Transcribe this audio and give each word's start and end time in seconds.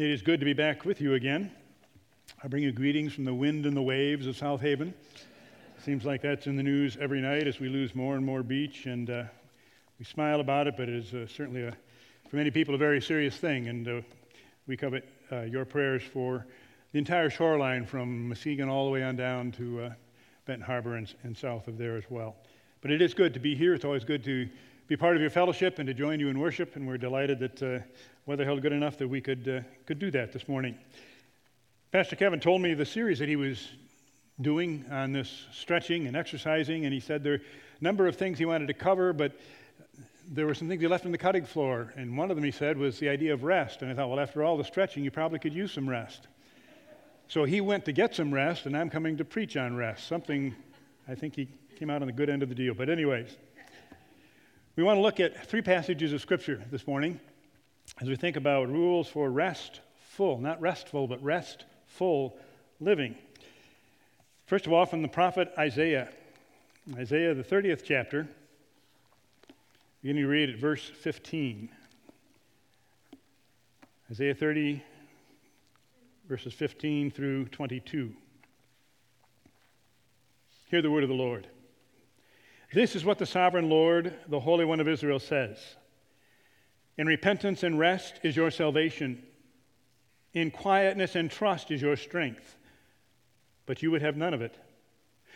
It 0.00 0.10
is 0.10 0.22
good 0.22 0.40
to 0.40 0.46
be 0.46 0.54
back 0.54 0.86
with 0.86 1.02
you 1.02 1.12
again. 1.12 1.50
I 2.42 2.48
bring 2.48 2.62
you 2.62 2.72
greetings 2.72 3.12
from 3.12 3.26
the 3.26 3.34
wind 3.34 3.66
and 3.66 3.76
the 3.76 3.82
waves 3.82 4.26
of 4.26 4.34
South 4.34 4.62
Haven. 4.62 4.94
Seems 5.84 6.06
like 6.06 6.22
that's 6.22 6.46
in 6.46 6.56
the 6.56 6.62
news 6.62 6.96
every 6.98 7.20
night 7.20 7.46
as 7.46 7.60
we 7.60 7.68
lose 7.68 7.94
more 7.94 8.16
and 8.16 8.24
more 8.24 8.42
beach, 8.42 8.86
and 8.86 9.10
uh, 9.10 9.24
we 9.98 10.06
smile 10.06 10.40
about 10.40 10.66
it, 10.66 10.74
but 10.78 10.88
it 10.88 10.94
is 10.94 11.12
uh, 11.12 11.26
certainly, 11.26 11.64
a, 11.64 11.76
for 12.30 12.36
many 12.36 12.50
people, 12.50 12.74
a 12.74 12.78
very 12.78 12.98
serious 13.02 13.36
thing. 13.36 13.68
And 13.68 13.88
uh, 13.88 14.00
we 14.66 14.74
covet 14.74 15.06
uh, 15.30 15.42
your 15.42 15.66
prayers 15.66 16.02
for 16.02 16.46
the 16.92 16.98
entire 16.98 17.28
shoreline 17.28 17.84
from 17.84 18.30
Muskegon 18.30 18.70
all 18.70 18.86
the 18.86 18.90
way 18.90 19.02
on 19.02 19.16
down 19.16 19.52
to 19.52 19.82
uh, 19.82 19.90
Benton 20.46 20.64
Harbor 20.64 20.96
and, 20.96 21.14
and 21.24 21.36
south 21.36 21.68
of 21.68 21.76
there 21.76 21.98
as 21.98 22.04
well. 22.08 22.36
But 22.80 22.90
it 22.90 23.02
is 23.02 23.12
good 23.12 23.34
to 23.34 23.40
be 23.40 23.54
here. 23.54 23.74
It's 23.74 23.84
always 23.84 24.04
good 24.04 24.24
to 24.24 24.48
be 24.90 24.96
part 24.96 25.14
of 25.14 25.22
your 25.22 25.30
fellowship 25.30 25.78
and 25.78 25.86
to 25.86 25.94
join 25.94 26.18
you 26.18 26.30
in 26.30 26.40
worship, 26.40 26.74
and 26.74 26.84
we're 26.84 26.98
delighted 26.98 27.38
that 27.38 27.62
uh, 27.62 27.78
weather 28.26 28.44
held 28.44 28.60
good 28.60 28.72
enough 28.72 28.98
that 28.98 29.06
we 29.06 29.20
could, 29.20 29.48
uh, 29.48 29.60
could 29.86 30.00
do 30.00 30.10
that 30.10 30.32
this 30.32 30.48
morning. 30.48 30.76
Pastor 31.92 32.16
Kevin 32.16 32.40
told 32.40 32.60
me 32.60 32.74
the 32.74 32.84
series 32.84 33.20
that 33.20 33.28
he 33.28 33.36
was 33.36 33.68
doing 34.40 34.84
on 34.90 35.12
this 35.12 35.46
stretching 35.52 36.08
and 36.08 36.16
exercising, 36.16 36.86
and 36.86 36.92
he 36.92 36.98
said 36.98 37.22
there 37.22 37.34
are 37.34 37.36
a 37.36 37.84
number 37.84 38.08
of 38.08 38.16
things 38.16 38.36
he 38.36 38.44
wanted 38.44 38.66
to 38.66 38.74
cover, 38.74 39.12
but 39.12 39.38
there 40.28 40.44
were 40.44 40.56
some 40.56 40.68
things 40.68 40.80
he 40.80 40.88
left 40.88 41.06
on 41.06 41.12
the 41.12 41.18
cutting 41.18 41.44
floor, 41.44 41.92
and 41.96 42.18
one 42.18 42.28
of 42.32 42.36
them 42.36 42.42
he 42.42 42.50
said 42.50 42.76
was 42.76 42.98
the 42.98 43.08
idea 43.08 43.32
of 43.32 43.44
rest. 43.44 43.82
And 43.82 43.92
I 43.92 43.94
thought, 43.94 44.08
well, 44.10 44.18
after 44.18 44.42
all 44.42 44.56
the 44.56 44.64
stretching, 44.64 45.04
you 45.04 45.12
probably 45.12 45.38
could 45.38 45.54
use 45.54 45.70
some 45.70 45.88
rest. 45.88 46.26
So 47.28 47.44
he 47.44 47.60
went 47.60 47.84
to 47.84 47.92
get 47.92 48.16
some 48.16 48.34
rest, 48.34 48.66
and 48.66 48.76
I'm 48.76 48.90
coming 48.90 49.18
to 49.18 49.24
preach 49.24 49.56
on 49.56 49.76
rest. 49.76 50.08
Something 50.08 50.52
I 51.06 51.14
think 51.14 51.36
he 51.36 51.46
came 51.78 51.90
out 51.90 52.02
on 52.02 52.08
the 52.08 52.12
good 52.12 52.28
end 52.28 52.42
of 52.42 52.48
the 52.48 52.56
deal. 52.56 52.74
But, 52.74 52.90
anyways, 52.90 53.36
we 54.76 54.84
want 54.84 54.96
to 54.96 55.00
look 55.00 55.18
at 55.18 55.46
three 55.46 55.62
passages 55.62 56.12
of 56.12 56.20
Scripture 56.20 56.62
this 56.70 56.86
morning 56.86 57.18
as 58.00 58.08
we 58.08 58.14
think 58.14 58.36
about 58.36 58.68
rules 58.68 59.08
for 59.08 59.28
restful, 59.28 60.38
not 60.38 60.60
restful, 60.60 61.08
but 61.08 61.22
restful 61.22 62.38
living. 62.78 63.16
First 64.46 64.66
of 64.66 64.72
all, 64.72 64.86
from 64.86 65.02
the 65.02 65.08
prophet 65.08 65.52
Isaiah, 65.58 66.08
Isaiah, 66.96 67.34
the 67.34 67.42
30th 67.42 67.82
chapter, 67.84 68.28
beginning 70.02 70.22
to 70.22 70.28
read 70.28 70.50
at 70.50 70.56
verse 70.56 70.84
15. 70.84 71.68
Isaiah 74.12 74.34
30, 74.34 74.82
verses 76.28 76.54
15 76.54 77.10
through 77.10 77.46
22. 77.46 78.12
Hear 80.70 80.80
the 80.80 80.90
word 80.90 81.02
of 81.02 81.08
the 81.08 81.14
Lord. 81.16 81.48
This 82.72 82.94
is 82.94 83.04
what 83.04 83.18
the 83.18 83.26
sovereign 83.26 83.68
Lord, 83.68 84.14
the 84.28 84.40
Holy 84.40 84.64
One 84.64 84.80
of 84.80 84.88
Israel, 84.88 85.18
says 85.18 85.58
In 86.96 87.06
repentance 87.06 87.62
and 87.62 87.78
rest 87.78 88.20
is 88.22 88.36
your 88.36 88.50
salvation, 88.50 89.22
in 90.34 90.52
quietness 90.52 91.16
and 91.16 91.30
trust 91.30 91.72
is 91.72 91.82
your 91.82 91.96
strength. 91.96 92.56
But 93.66 93.82
you 93.82 93.90
would 93.90 94.02
have 94.02 94.16
none 94.16 94.34
of 94.34 94.42
it. 94.42 94.56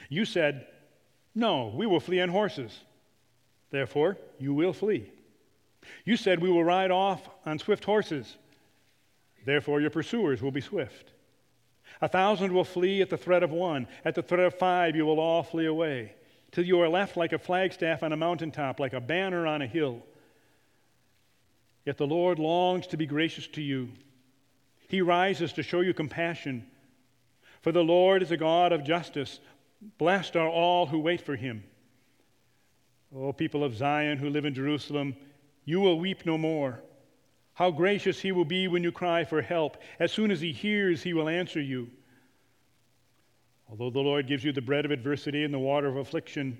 You 0.08 0.24
said, 0.24 0.66
No, 1.34 1.72
we 1.74 1.86
will 1.86 2.00
flee 2.00 2.20
on 2.20 2.28
horses. 2.28 2.76
Therefore, 3.70 4.16
you 4.38 4.54
will 4.54 4.72
flee. 4.72 5.10
You 6.04 6.16
said, 6.16 6.40
We 6.40 6.50
will 6.50 6.62
ride 6.62 6.92
off 6.92 7.28
on 7.44 7.58
swift 7.58 7.84
horses. 7.84 8.36
Therefore, 9.44 9.80
your 9.80 9.90
pursuers 9.90 10.40
will 10.40 10.52
be 10.52 10.60
swift. 10.60 11.12
A 12.00 12.08
thousand 12.08 12.52
will 12.52 12.64
flee 12.64 13.02
at 13.02 13.10
the 13.10 13.16
threat 13.16 13.42
of 13.42 13.50
one. 13.50 13.88
At 14.04 14.14
the 14.14 14.22
threat 14.22 14.40
of 14.40 14.54
five, 14.54 14.94
you 14.94 15.04
will 15.04 15.20
all 15.20 15.42
flee 15.42 15.66
away 15.66 16.14
till 16.54 16.64
you 16.64 16.80
are 16.80 16.88
left 16.88 17.16
like 17.16 17.32
a 17.32 17.38
flagstaff 17.38 18.04
on 18.04 18.12
a 18.12 18.16
mountaintop, 18.16 18.78
like 18.78 18.92
a 18.92 19.00
banner 19.00 19.44
on 19.44 19.60
a 19.60 19.66
hill. 19.66 20.00
Yet 21.84 21.98
the 21.98 22.06
Lord 22.06 22.38
longs 22.38 22.86
to 22.88 22.96
be 22.96 23.06
gracious 23.06 23.48
to 23.48 23.60
you. 23.60 23.90
He 24.86 25.02
rises 25.02 25.52
to 25.54 25.64
show 25.64 25.80
you 25.80 25.92
compassion. 25.92 26.64
For 27.62 27.72
the 27.72 27.82
Lord 27.82 28.22
is 28.22 28.30
a 28.30 28.36
God 28.36 28.70
of 28.70 28.84
justice. 28.84 29.40
Blessed 29.98 30.36
are 30.36 30.48
all 30.48 30.86
who 30.86 31.00
wait 31.00 31.20
for 31.20 31.34
him. 31.34 31.64
O 33.12 33.32
people 33.32 33.64
of 33.64 33.76
Zion 33.76 34.18
who 34.18 34.30
live 34.30 34.44
in 34.44 34.54
Jerusalem, 34.54 35.16
you 35.64 35.80
will 35.80 35.98
weep 35.98 36.24
no 36.24 36.38
more. 36.38 36.80
How 37.54 37.72
gracious 37.72 38.20
he 38.20 38.30
will 38.30 38.44
be 38.44 38.68
when 38.68 38.84
you 38.84 38.92
cry 38.92 39.24
for 39.24 39.42
help. 39.42 39.76
As 39.98 40.12
soon 40.12 40.30
as 40.30 40.40
he 40.40 40.52
hears, 40.52 41.02
he 41.02 41.14
will 41.14 41.28
answer 41.28 41.60
you. 41.60 41.90
Although 43.68 43.90
the 43.90 44.00
Lord 44.00 44.26
gives 44.26 44.44
you 44.44 44.52
the 44.52 44.60
bread 44.60 44.84
of 44.84 44.90
adversity 44.90 45.44
and 45.44 45.52
the 45.52 45.58
water 45.58 45.88
of 45.88 45.96
affliction, 45.96 46.58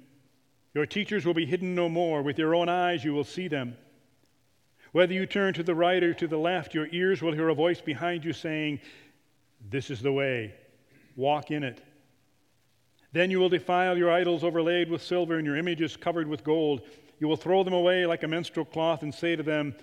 your 0.75 0.87
teachers 0.87 1.25
will 1.25 1.35
be 1.35 1.47
hidden 1.47 1.75
no 1.75 1.89
more. 1.89 2.23
With 2.23 2.39
your 2.39 2.55
own 2.55 2.69
eyes 2.69 3.05
you 3.05 3.15
will 3.15 3.25
see 3.25 3.49
them. 3.49 3.77
Whether 4.93 5.15
you 5.15 5.27
turn 5.27 5.55
to 5.55 5.63
the 5.63 5.75
right 5.75 6.03
or 6.03 6.15
to 6.15 6.27
the 6.27 6.39
left, 6.39 6.75
your 6.75 6.89
ears 6.93 7.21
will 7.21 7.33
hear 7.33 7.49
a 7.49 7.55
voice 7.55 7.81
behind 7.81 8.25
you 8.25 8.33
saying, 8.33 8.81
This 9.71 9.91
is 9.91 10.01
the 10.01 10.13
way, 10.13 10.55
walk 11.17 11.51
in 11.51 11.63
it. 11.63 11.83
Then 13.13 13.31
you 13.31 13.39
will 13.39 13.49
defile 13.49 13.97
your 13.97 14.11
idols 14.11 14.43
overlaid 14.43 14.91
with 14.91 15.03
silver 15.03 15.37
and 15.37 15.47
your 15.47 15.57
images 15.57 15.97
covered 15.97 16.27
with 16.27 16.43
gold. 16.43 16.83
You 17.21 17.29
will 17.29 17.37
throw 17.37 17.63
them 17.63 17.75
away 17.75 18.07
like 18.07 18.25
a 18.25 18.29
menstrual 18.29 18.67
cloth 18.67 19.03
and 19.03 19.15
say 19.15 19.37
to 19.37 19.43
them, 19.43 19.75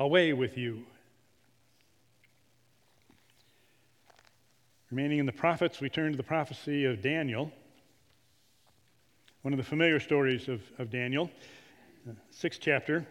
Away 0.00 0.32
with 0.32 0.56
you. 0.56 0.84
Remaining 4.90 5.18
in 5.18 5.26
the 5.26 5.32
prophets, 5.32 5.82
we 5.82 5.90
turn 5.90 6.12
to 6.12 6.16
the 6.16 6.22
prophecy 6.22 6.86
of 6.86 7.02
Daniel, 7.02 7.52
one 9.42 9.52
of 9.52 9.58
the 9.58 9.64
familiar 9.64 10.00
stories 10.00 10.48
of, 10.48 10.62
of 10.78 10.90
Daniel, 10.90 11.30
uh, 12.08 12.12
sixth 12.30 12.58
chapter. 12.62 13.06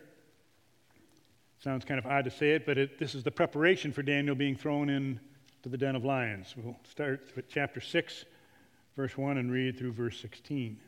Sounds 1.60 1.86
kind 1.86 2.00
of 2.00 2.08
odd 2.08 2.26
to 2.26 2.32
say 2.32 2.54
it, 2.54 2.66
but 2.66 2.80
it, 2.80 2.98
this 2.98 3.14
is 3.14 3.24
the 3.24 3.30
preparation 3.30 3.92
for 3.92 4.02
Daniel 4.02 4.34
being 4.34 4.56
thrown 4.56 4.90
into 4.90 5.20
the 5.66 5.78
den 5.78 5.96
of 5.96 6.04
lions. 6.04 6.56
We'll 6.58 6.76
start 6.90 7.30
with 7.36 7.48
chapter 7.48 7.80
6, 7.80 8.26
verse 8.96 9.16
1, 9.16 9.38
and 9.38 9.52
read 9.52 9.78
through 9.78 9.94
verse 9.94 10.20
16. 10.20 10.80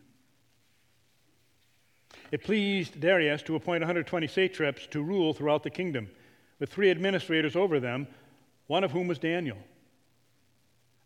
It 2.32 2.44
pleased 2.44 3.00
Darius 3.00 3.44
to 3.44 3.56
appoint 3.56 3.82
120 3.82 4.26
satraps 4.26 4.88
to 4.88 5.04
rule 5.04 5.36
throughout 5.36 5.62
the 5.62 5.70
kingdom, 5.70 6.10
with 6.58 6.72
three 6.72 6.90
administrators 6.90 7.56
over 7.56 7.80
them, 7.80 8.08
one 8.66 8.84
of 8.84 8.92
whom 8.92 9.08
was 9.08 9.20
Daniel. 9.20 9.58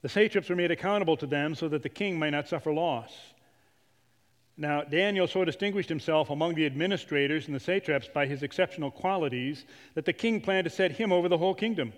The 0.04 0.10
satraps 0.10 0.50
were 0.50 0.56
made 0.56 0.70
accountable 0.70 1.16
to 1.18 1.26
them 1.26 1.56
so 1.56 1.70
that 1.70 1.82
the 1.82 1.90
king 1.90 2.20
might 2.20 2.32
not 2.32 2.50
suffer 2.50 2.74
loss. 2.74 3.12
Now, 4.58 4.84
Daniel 4.84 5.28
so 5.28 5.46
distinguished 5.46 5.90
himself 5.90 6.30
among 6.30 6.56
the 6.56 6.66
administrators 6.66 7.48
and 7.48 7.56
the 7.56 7.60
satraps 7.60 8.10
by 8.10 8.28
his 8.28 8.44
exceptional 8.44 8.92
qualities 8.92 9.66
that 9.96 10.06
the 10.06 10.14
king 10.14 10.42
planned 10.42 10.66
to 10.66 10.70
set 10.70 10.92
him 10.92 11.12
over 11.14 11.30
the 11.30 11.38
whole 11.38 11.56
kingdom. 11.56 11.94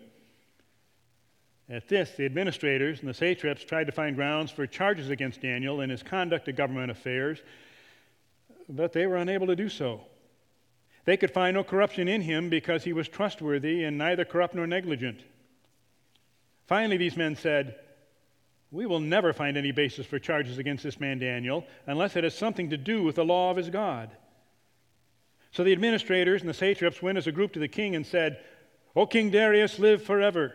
At 1.67 1.89
this, 1.89 2.11
the 2.11 2.25
administrators 2.25 2.99
and 2.99 3.09
the 3.09 3.13
satraps 3.13 3.63
tried 3.63 3.87
to 3.87 3.91
find 3.91 4.15
grounds 4.15 4.51
for 4.51 4.67
charges 4.67 5.09
against 5.09 5.41
Daniel 5.41 5.81
in 5.81 5.89
his 5.89 6.03
conduct 6.03 6.47
of 6.47 6.55
government 6.55 6.91
affairs, 6.91 7.41
but 8.69 8.93
they 8.93 9.07
were 9.07 9.17
unable 9.17 9.47
to 9.47 9.55
do 9.55 9.67
so. 9.67 10.01
They 11.05 11.17
could 11.17 11.31
find 11.31 11.55
no 11.55 11.63
corruption 11.63 12.07
in 12.07 12.21
him 12.21 12.49
because 12.49 12.83
he 12.83 12.93
was 12.93 13.09
trustworthy 13.09 13.83
and 13.83 13.97
neither 13.97 14.25
corrupt 14.25 14.53
nor 14.53 14.67
negligent. 14.67 15.21
Finally, 16.67 16.97
these 16.97 17.17
men 17.17 17.35
said, 17.35 17.79
we 18.75 18.85
will 18.85 18.99
never 18.99 19.31
find 19.31 19.55
any 19.55 19.71
basis 19.71 20.05
for 20.05 20.19
charges 20.19 20.57
against 20.57 20.83
this 20.83 20.99
man 20.99 21.17
Daniel 21.17 21.65
unless 21.87 22.17
it 22.17 22.25
has 22.25 22.37
something 22.37 22.69
to 22.69 22.77
do 22.77 23.03
with 23.03 23.15
the 23.15 23.23
law 23.23 23.49
of 23.49 23.55
his 23.55 23.69
God. 23.69 24.09
So 25.51 25.63
the 25.63 25.71
administrators 25.71 26.41
and 26.41 26.49
the 26.49 26.53
satraps 26.53 27.01
went 27.01 27.17
as 27.17 27.25
a 27.25 27.31
group 27.31 27.53
to 27.53 27.59
the 27.59 27.69
king 27.69 27.95
and 27.95 28.05
said, 28.05 28.43
O 28.93 29.05
King 29.05 29.31
Darius, 29.31 29.79
live 29.79 30.03
forever. 30.03 30.53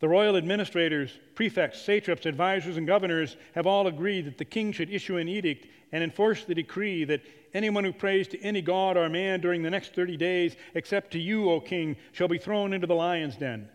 The 0.00 0.08
royal 0.08 0.36
administrators, 0.36 1.18
prefects, 1.34 1.80
satraps, 1.80 2.26
advisors, 2.26 2.76
and 2.76 2.86
governors 2.86 3.36
have 3.54 3.66
all 3.66 3.86
agreed 3.86 4.26
that 4.26 4.36
the 4.36 4.44
king 4.44 4.70
should 4.70 4.90
issue 4.90 5.16
an 5.16 5.28
edict 5.28 5.66
and 5.92 6.04
enforce 6.04 6.44
the 6.44 6.54
decree 6.54 7.04
that 7.04 7.22
anyone 7.54 7.84
who 7.84 7.92
prays 7.92 8.28
to 8.28 8.40
any 8.40 8.60
god 8.60 8.98
or 8.98 9.08
man 9.08 9.40
during 9.40 9.62
the 9.62 9.70
next 9.70 9.94
30 9.94 10.18
days, 10.18 10.56
except 10.74 11.12
to 11.12 11.18
you, 11.18 11.50
O 11.50 11.60
king, 11.60 11.96
shall 12.12 12.28
be 12.28 12.38
thrown 12.38 12.74
into 12.74 12.86
the 12.86 12.94
lion's 12.94 13.36
den. 13.36 13.70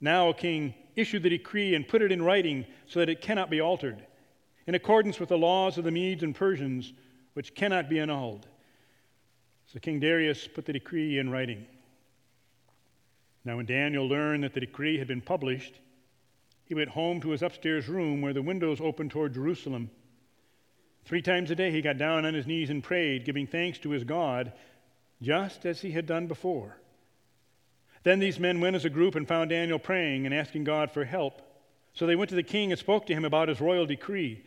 Now, 0.00 0.28
O 0.28 0.32
king, 0.32 0.74
issue 0.96 1.18
the 1.18 1.30
decree 1.30 1.74
and 1.74 1.86
put 1.86 2.02
it 2.02 2.10
in 2.10 2.22
writing 2.22 2.64
so 2.86 3.00
that 3.00 3.08
it 3.08 3.20
cannot 3.20 3.50
be 3.50 3.60
altered, 3.60 4.04
in 4.66 4.74
accordance 4.74 5.20
with 5.20 5.28
the 5.28 5.38
laws 5.38 5.78
of 5.78 5.84
the 5.84 5.90
Medes 5.90 6.22
and 6.22 6.34
Persians, 6.34 6.92
which 7.34 7.54
cannot 7.54 7.88
be 7.88 8.00
annulled. 8.00 8.46
So 9.72 9.78
King 9.78 10.00
Darius 10.00 10.48
put 10.48 10.64
the 10.64 10.72
decree 10.72 11.18
in 11.18 11.30
writing. 11.30 11.66
Now, 13.44 13.58
when 13.58 13.66
Daniel 13.66 14.08
learned 14.08 14.42
that 14.42 14.54
the 14.54 14.60
decree 14.60 14.98
had 14.98 15.06
been 15.06 15.20
published, 15.20 15.74
he 16.64 16.74
went 16.74 16.88
home 16.88 17.20
to 17.20 17.30
his 17.30 17.42
upstairs 17.42 17.88
room 17.88 18.20
where 18.20 18.32
the 18.32 18.42
windows 18.42 18.80
opened 18.80 19.12
toward 19.12 19.34
Jerusalem. 19.34 19.90
Three 21.04 21.22
times 21.22 21.52
a 21.52 21.54
day 21.54 21.70
he 21.70 21.82
got 21.82 21.98
down 21.98 22.24
on 22.24 22.34
his 22.34 22.48
knees 22.48 22.70
and 22.70 22.82
prayed, 22.82 23.24
giving 23.24 23.46
thanks 23.46 23.78
to 23.78 23.90
his 23.90 24.02
God, 24.02 24.52
just 25.22 25.64
as 25.64 25.80
he 25.80 25.92
had 25.92 26.06
done 26.06 26.26
before. 26.26 26.76
Then 28.06 28.20
these 28.20 28.38
men 28.38 28.60
went 28.60 28.76
as 28.76 28.84
a 28.84 28.88
group 28.88 29.16
and 29.16 29.26
found 29.26 29.50
Daniel 29.50 29.80
praying 29.80 30.26
and 30.26 30.32
asking 30.32 30.62
God 30.62 30.92
for 30.92 31.04
help. 31.04 31.42
So 31.92 32.06
they 32.06 32.14
went 32.14 32.28
to 32.28 32.36
the 32.36 32.42
king 32.44 32.70
and 32.70 32.78
spoke 32.78 33.04
to 33.06 33.12
him 33.12 33.24
about 33.24 33.48
his 33.48 33.60
royal 33.60 33.84
decree. 33.84 34.44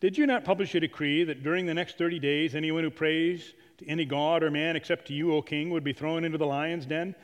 Did 0.00 0.16
you 0.16 0.26
not 0.26 0.46
publish 0.46 0.74
a 0.74 0.80
decree 0.80 1.24
that 1.24 1.42
during 1.42 1.66
the 1.66 1.74
next 1.74 1.98
30 1.98 2.18
days 2.18 2.54
anyone 2.54 2.84
who 2.84 2.90
prays 2.90 3.52
to 3.76 3.86
any 3.86 4.06
god 4.06 4.42
or 4.42 4.50
man 4.50 4.76
except 4.76 5.08
to 5.08 5.12
you, 5.12 5.34
O 5.34 5.42
king, 5.42 5.68
would 5.68 5.84
be 5.84 5.92
thrown 5.92 6.24
into 6.24 6.38
the 6.38 6.46
lion's 6.46 6.86
den? 6.86 7.14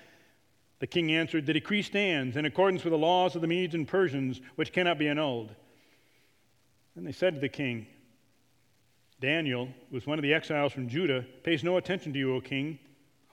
The 0.81 0.87
king 0.87 1.11
answered, 1.11 1.47
The 1.47 1.55
decree 1.55 1.81
stands 1.81 2.37
in 2.37 2.45
accordance 2.45 2.85
with 2.85 2.93
the 2.93 2.99
laws 2.99 3.35
of 3.35 3.41
the 3.41 3.49
Medes 3.49 3.75
and 3.75 3.89
Persians, 3.89 4.43
which 4.57 4.75
cannot 4.75 4.99
be 4.99 5.09
annulled. 5.09 5.55
Then 6.95 7.05
they 7.05 7.13
said 7.13 7.33
to 7.33 7.41
the 7.41 7.49
king, 7.49 7.87
Daniel, 9.23 9.71
who 9.89 9.95
was 9.95 10.07
one 10.07 10.19
of 10.19 10.23
the 10.23 10.35
exiles 10.35 10.75
from 10.75 10.87
Judah, 10.87 11.25
pays 11.45 11.65
no 11.65 11.79
attention 11.79 12.13
to 12.13 12.19
you, 12.19 12.35
O 12.35 12.43
king, 12.43 12.79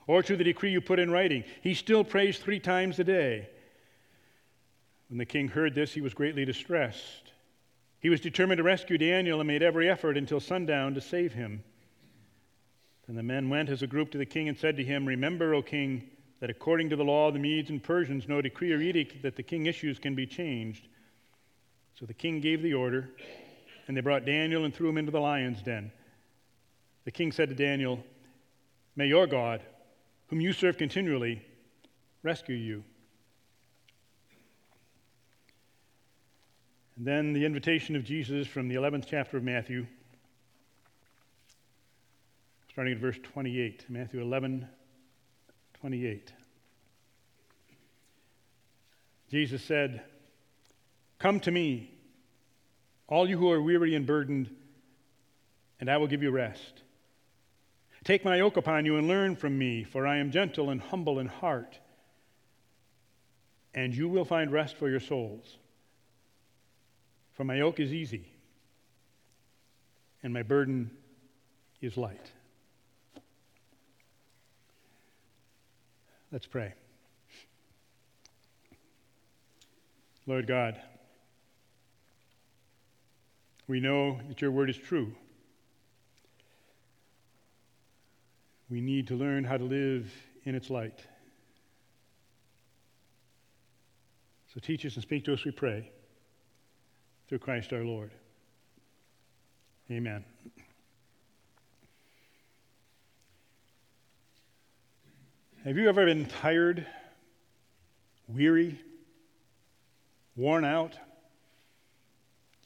or 0.06 0.22
to 0.22 0.36
the 0.36 0.44
decree 0.44 0.72
you 0.72 0.80
put 0.80 0.98
in 0.98 1.10
writing. 1.10 1.44
He 1.62 1.74
still 1.74 2.04
prays 2.04 2.38
three 2.38 2.60
times 2.60 2.98
a 2.98 3.04
day. 3.04 3.48
When 5.08 5.18
the 5.18 5.26
king 5.26 5.48
heard 5.48 5.74
this, 5.74 5.92
he 5.92 6.00
was 6.00 6.14
greatly 6.14 6.44
distressed. 6.44 7.32
He 8.00 8.08
was 8.08 8.20
determined 8.20 8.58
to 8.58 8.64
rescue 8.64 8.98
Daniel 8.98 9.40
and 9.40 9.46
made 9.46 9.62
every 9.62 9.88
effort 9.88 10.16
until 10.16 10.40
sundown 10.40 10.94
to 10.94 11.00
save 11.00 11.32
him. 11.32 11.62
Then 13.06 13.16
the 13.16 13.22
men 13.22 13.48
went 13.48 13.68
as 13.68 13.82
a 13.82 13.86
group 13.86 14.10
to 14.12 14.18
the 14.18 14.26
king 14.26 14.48
and 14.48 14.56
said 14.56 14.76
to 14.76 14.84
him, 14.84 15.06
Remember, 15.06 15.54
O 15.54 15.62
king, 15.62 16.08
that 16.40 16.50
according 16.50 16.90
to 16.90 16.96
the 16.96 17.04
law 17.04 17.28
of 17.28 17.34
the 17.34 17.40
Medes 17.40 17.70
and 17.70 17.82
Persians, 17.82 18.28
no 18.28 18.40
decree 18.40 18.72
or 18.72 18.80
edict 18.80 19.22
that 19.22 19.36
the 19.36 19.42
king 19.42 19.66
issues 19.66 19.98
can 19.98 20.14
be 20.14 20.26
changed. 20.26 20.88
So 21.94 22.06
the 22.06 22.14
king 22.14 22.40
gave 22.40 22.62
the 22.62 22.74
order, 22.74 23.10
and 23.86 23.96
they 23.96 24.00
brought 24.00 24.24
Daniel 24.24 24.64
and 24.64 24.74
threw 24.74 24.88
him 24.88 24.98
into 24.98 25.12
the 25.12 25.20
lion's 25.20 25.62
den. 25.62 25.92
The 27.04 27.12
king 27.12 27.32
said 27.32 27.48
to 27.50 27.54
Daniel, 27.54 28.02
May 28.96 29.06
your 29.06 29.26
God, 29.26 29.62
whom 30.32 30.40
you 30.40 30.54
serve 30.54 30.78
continually, 30.78 31.42
rescue 32.22 32.56
you. 32.56 32.82
And 36.96 37.06
then 37.06 37.34
the 37.34 37.44
invitation 37.44 37.96
of 37.96 38.02
Jesus 38.02 38.46
from 38.46 38.66
the 38.66 38.76
11th 38.76 39.04
chapter 39.06 39.36
of 39.36 39.42
Matthew, 39.42 39.86
starting 42.70 42.94
at 42.94 42.98
verse 42.98 43.18
28. 43.22 43.84
Matthew 43.90 44.22
11, 44.22 44.66
28. 45.80 46.32
Jesus 49.30 49.62
said, 49.62 50.00
Come 51.18 51.40
to 51.40 51.50
me, 51.50 51.90
all 53.06 53.28
you 53.28 53.36
who 53.36 53.50
are 53.50 53.60
weary 53.60 53.94
and 53.94 54.06
burdened, 54.06 54.48
and 55.78 55.90
I 55.90 55.98
will 55.98 56.06
give 56.06 56.22
you 56.22 56.30
rest. 56.30 56.84
Take 58.04 58.24
my 58.24 58.36
yoke 58.36 58.56
upon 58.56 58.84
you 58.84 58.96
and 58.96 59.06
learn 59.06 59.36
from 59.36 59.56
me, 59.56 59.84
for 59.84 60.06
I 60.06 60.18
am 60.18 60.32
gentle 60.32 60.70
and 60.70 60.80
humble 60.80 61.20
in 61.20 61.26
heart, 61.28 61.78
and 63.74 63.94
you 63.94 64.08
will 64.08 64.24
find 64.24 64.50
rest 64.50 64.76
for 64.76 64.88
your 64.88 65.00
souls. 65.00 65.56
For 67.34 67.44
my 67.44 67.56
yoke 67.56 67.78
is 67.78 67.92
easy, 67.92 68.26
and 70.22 70.32
my 70.32 70.42
burden 70.42 70.90
is 71.80 71.96
light. 71.96 72.32
Let's 76.32 76.46
pray. 76.46 76.74
Lord 80.26 80.46
God, 80.46 80.80
we 83.68 83.80
know 83.80 84.20
that 84.28 84.40
your 84.40 84.50
word 84.50 84.70
is 84.70 84.76
true. 84.76 85.14
We 88.72 88.80
need 88.80 89.08
to 89.08 89.16
learn 89.16 89.44
how 89.44 89.58
to 89.58 89.64
live 89.64 90.10
in 90.44 90.54
its 90.54 90.70
light. 90.70 90.98
So 94.54 94.60
teach 94.60 94.86
us 94.86 94.94
and 94.94 95.02
speak 95.02 95.26
to 95.26 95.34
us, 95.34 95.44
we 95.44 95.50
pray, 95.50 95.90
through 97.28 97.40
Christ 97.40 97.74
our 97.74 97.84
Lord. 97.84 98.12
Amen. 99.90 100.24
Have 105.64 105.76
you 105.76 105.86
ever 105.90 106.06
been 106.06 106.24
tired, 106.24 106.86
weary, 108.26 108.80
worn 110.34 110.64
out, 110.64 110.94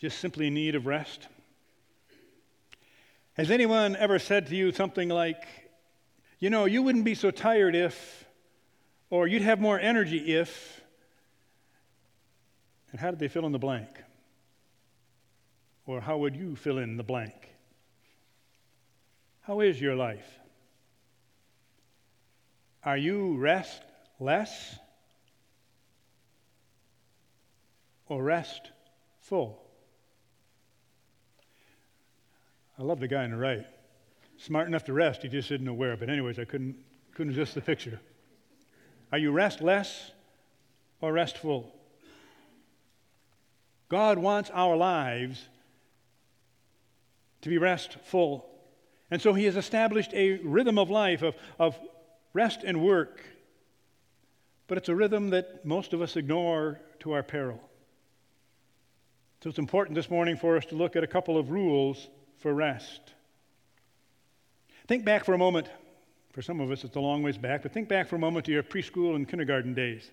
just 0.01 0.21
simply 0.21 0.47
in 0.47 0.55
need 0.55 0.77
of 0.77 0.87
rest? 0.87 1.27
Has 3.33 3.51
anyone 3.51 3.97
ever 3.97 4.21
said 4.21 4.47
to 4.47 4.55
you 4.55 4.71
something 4.71 5.09
like, 5.09 5.66
you 6.39 6.51
know, 6.51 6.67
you 6.67 6.83
wouldn't 6.83 7.05
be 7.05 7.15
so 7.15 7.31
tired 7.31 7.75
if, 7.75 8.25
or 9.11 9.27
you'd 9.27 9.43
have 9.43 9.61
more 9.61 9.79
energy 9.79 10.35
if, 10.35 10.81
and 12.91 13.01
how 13.01 13.11
did 13.11 13.19
they 13.19 13.29
fill 13.29 13.47
in 13.47 13.53
the 13.53 13.59
blank? 13.59 13.89
Or 15.87 16.01
how 16.01 16.19
would 16.19 16.37
you 16.37 16.57
fill 16.57 16.79
in 16.79 16.97
the 16.97 17.03
blank? 17.03 17.35
How 19.43 19.61
is 19.61 19.81
your 19.81 19.95
life? 19.95 20.27
Are 22.83 22.97
you 22.97 23.37
restless 23.37 24.77
or 28.09 28.23
rest 28.23 28.71
full? 29.21 29.63
I 32.79 32.83
love 32.83 33.01
the 33.01 33.09
guy 33.09 33.25
on 33.25 33.31
the 33.31 33.37
right. 33.37 33.67
Smart 34.39 34.69
enough 34.69 34.85
to 34.85 34.93
rest, 34.93 35.23
he 35.23 35.29
just 35.29 35.51
isn't 35.51 35.69
aware. 35.69 35.97
But, 35.97 36.11
anyways, 36.11 36.39
I 36.39 36.45
couldn't, 36.45 36.77
couldn't 37.15 37.33
resist 37.33 37.55
the 37.55 37.61
picture. 37.61 38.01
Are 39.13 39.19
you 39.19 39.31
restless 39.33 40.11
or 41.01 41.13
restful? 41.13 41.73
God 43.89 44.19
wants 44.19 44.51
our 44.53 44.77
lives 44.77 45.47
to 47.43 47.49
be 47.49 47.59
restful. 47.59 48.45
And 49.11 49.23
so 49.23 49.33
he 49.33 49.45
has 49.45 49.57
established 49.57 50.13
a 50.13 50.39
rhythm 50.39 50.79
of 50.79 50.91
life 50.91 51.23
of, 51.23 51.37
of 51.59 51.79
rest 52.33 52.65
and 52.65 52.83
work, 52.83 53.25
but 54.67 54.77
it's 54.77 54.89
a 54.89 54.95
rhythm 54.95 55.31
that 55.31 55.65
most 55.65 55.93
of 55.93 56.03
us 56.03 56.17
ignore 56.17 56.81
to 57.01 57.13
our 57.13 57.23
peril. 57.23 57.61
So 59.43 59.51
it's 59.51 59.61
important 59.61 59.95
this 59.95 60.11
morning 60.11 60.37
for 60.37 60.57
us 60.57 60.67
to 60.67 60.75
look 60.75 60.97
at 60.97 61.05
a 61.05 61.07
couple 61.07 61.39
of 61.39 61.51
rules 61.51 62.09
for 62.39 62.53
rest. 62.53 63.13
Think 64.87 65.05
back 65.05 65.25
for 65.25 65.35
a 65.35 65.39
moment. 65.39 65.69
For 66.33 66.43
some 66.43 66.61
of 66.61 66.71
us, 66.71 66.85
it's 66.85 66.97
a 66.97 67.01
long 67.01 67.23
ways 67.23 67.39
back, 67.39 67.63
but 67.63 67.73
think 67.73 67.89
back 67.89 68.09
for 68.09 68.17
a 68.17 68.19
moment 68.19 68.45
to 68.47 68.53
your 68.53 68.63
preschool 68.63 69.17
and 69.17 69.27
kindergarten 69.27 69.73
days. 69.73 70.11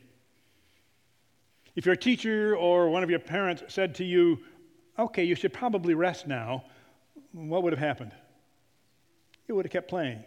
If 1.75 1.85
your 1.85 1.95
teacher 1.95 2.55
or 2.55 2.89
one 2.89 3.03
of 3.03 3.09
your 3.09 3.19
parents 3.19 3.63
said 3.67 3.95
to 3.95 4.05
you, 4.05 4.39
okay, 4.97 5.23
you 5.23 5.35
should 5.35 5.53
probably 5.53 5.95
rest 5.95 6.27
now, 6.27 6.63
what 7.33 7.63
would 7.63 7.73
have 7.73 7.79
happened? 7.79 8.11
You 9.47 9.55
would 9.55 9.65
have 9.65 9.71
kept 9.71 9.89
playing 9.89 10.23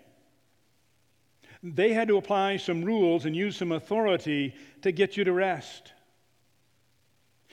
they 1.63 1.93
had 1.93 2.09
to 2.09 2.17
apply 2.17 2.57
some 2.57 2.85
rules 2.85 3.25
and 3.25 3.35
use 3.35 3.57
some 3.57 3.73
authority 3.73 4.55
to 4.83 4.93
get 4.93 5.17
you 5.17 5.25
to 5.25 5.33
rest. 5.33 5.93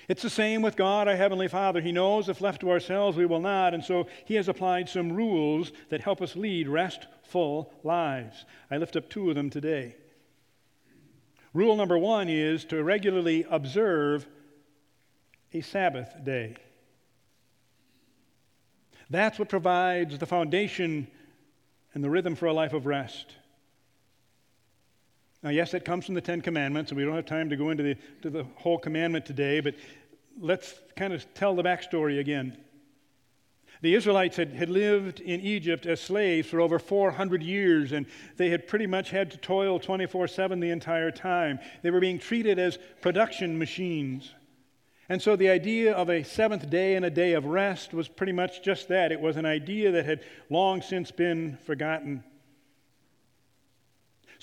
It's 0.07 0.21
the 0.21 0.29
same 0.29 0.61
with 0.61 0.75
God, 0.75 1.07
our 1.07 1.15
Heavenly 1.15 1.47
Father. 1.47 1.79
He 1.79 1.91
knows 1.91 2.27
if 2.27 2.41
left 2.41 2.61
to 2.61 2.71
ourselves 2.71 3.17
we 3.17 3.25
will 3.25 3.39
not, 3.39 3.73
and 3.73 3.83
so 3.83 4.07
He 4.25 4.35
has 4.35 4.49
applied 4.49 4.89
some 4.89 5.13
rules 5.13 5.71
that 5.89 6.01
help 6.01 6.21
us 6.21 6.35
lead 6.35 6.67
restful 6.67 7.73
lives. 7.83 8.45
I 8.69 8.77
lift 8.77 8.95
up 8.95 9.09
two 9.09 9.29
of 9.29 9.35
them 9.35 9.49
today. 9.49 9.95
Rule 11.53 11.75
number 11.75 11.97
one 11.97 12.29
is 12.29 12.65
to 12.65 12.83
regularly 12.83 13.45
observe 13.49 14.27
a 15.53 15.61
Sabbath 15.61 16.13
day. 16.23 16.55
That's 19.09 19.37
what 19.37 19.49
provides 19.49 20.17
the 20.17 20.25
foundation 20.25 21.07
and 21.93 22.03
the 22.03 22.09
rhythm 22.09 22.35
for 22.35 22.47
a 22.47 22.53
life 22.53 22.73
of 22.73 22.87
rest. 22.87 23.35
Now, 25.43 25.49
yes, 25.49 25.73
it 25.73 25.83
comes 25.83 26.05
from 26.05 26.15
the 26.15 26.21
Ten 26.21 26.39
Commandments, 26.39 26.91
and 26.91 26.97
we 26.97 27.03
don't 27.03 27.15
have 27.15 27.25
time 27.25 27.49
to 27.49 27.57
go 27.57 27.69
into 27.69 27.83
the, 27.83 27.97
to 28.21 28.29
the 28.29 28.45
whole 28.55 28.77
commandment 28.77 29.25
today, 29.25 29.59
but 29.59 29.75
let's 30.39 30.73
kind 30.95 31.11
of 31.11 31.31
tell 31.33 31.53
the 31.53 31.63
backstory 31.63 32.19
again. 32.19 32.57
The 33.81 33.95
Israelites 33.95 34.37
had, 34.37 34.53
had 34.53 34.69
lived 34.69 35.19
in 35.19 35.41
Egypt 35.41 35.85
as 35.85 35.99
slaves 35.99 36.47
for 36.47 36.61
over 36.61 36.79
400 36.79 37.43
years, 37.43 37.91
and 37.91 38.05
they 38.37 38.49
had 38.49 38.65
pretty 38.65 38.87
much 38.87 39.09
had 39.09 39.29
to 39.31 39.37
toil 39.37 39.77
24 39.77 40.29
7 40.29 40.61
the 40.61 40.69
entire 40.69 41.11
time. 41.11 41.59
They 41.81 41.91
were 41.91 41.99
being 41.99 42.19
treated 42.19 42.57
as 42.57 42.79
production 43.01 43.59
machines. 43.59 44.33
And 45.09 45.21
so 45.21 45.35
the 45.35 45.49
idea 45.49 45.93
of 45.93 46.09
a 46.09 46.23
seventh 46.23 46.69
day 46.69 46.95
and 46.95 47.03
a 47.03 47.09
day 47.09 47.33
of 47.33 47.43
rest 47.43 47.93
was 47.93 48.07
pretty 48.07 48.31
much 48.31 48.63
just 48.63 48.87
that. 48.87 49.11
It 49.11 49.19
was 49.19 49.35
an 49.35 49.45
idea 49.45 49.91
that 49.91 50.05
had 50.05 50.21
long 50.49 50.81
since 50.81 51.11
been 51.11 51.57
forgotten. 51.65 52.23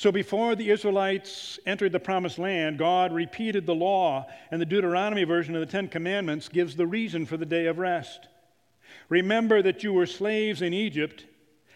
So 0.00 0.10
before 0.10 0.54
the 0.54 0.70
Israelites 0.70 1.58
entered 1.66 1.92
the 1.92 2.00
promised 2.00 2.38
land, 2.38 2.78
God 2.78 3.12
repeated 3.12 3.66
the 3.66 3.74
law, 3.74 4.26
and 4.50 4.58
the 4.58 4.64
Deuteronomy 4.64 5.24
version 5.24 5.54
of 5.54 5.60
the 5.60 5.70
Ten 5.70 5.88
Commandments 5.88 6.48
gives 6.48 6.74
the 6.74 6.86
reason 6.86 7.26
for 7.26 7.36
the 7.36 7.44
day 7.44 7.66
of 7.66 7.76
rest. 7.76 8.26
Remember 9.10 9.60
that 9.60 9.82
you 9.82 9.92
were 9.92 10.06
slaves 10.06 10.62
in 10.62 10.72
Egypt, 10.72 11.26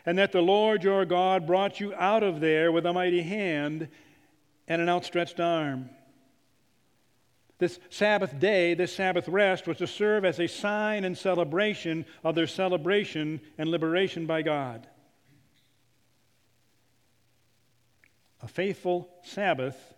and 0.07 0.17
that 0.17 0.33
the 0.33 0.41
Lord 0.41 0.83
your 0.85 1.05
God 1.05 1.47
brought 1.47 1.81
you 1.81 1.93
out 1.97 2.23
of 2.23 2.41
there 2.41 2.73
with 2.73 2.87
a 2.87 2.95
mighty 2.95 3.21
hand 3.21 3.89
and 4.69 4.81
an 4.81 4.89
outstretched 4.89 5.39
arm. 5.39 5.91
This 7.59 7.79
Sabbath 7.91 8.41
day, 8.41 8.73
this 8.73 8.97
Sabbath 8.97 9.29
rest, 9.29 9.67
was 9.67 9.77
to 9.77 9.87
serve 9.87 10.25
as 10.25 10.41
a 10.41 10.49
sign 10.49 11.05
and 11.05 11.19
celebration 11.19 12.07
of 12.25 12.37
their 12.37 12.47
celebration 12.47 13.43
and 13.59 13.69
liberation 13.69 14.25
by 14.25 14.41
God. 14.41 14.87
A 18.45 18.49
faithful 18.49 19.09
Sabbath 19.23 19.95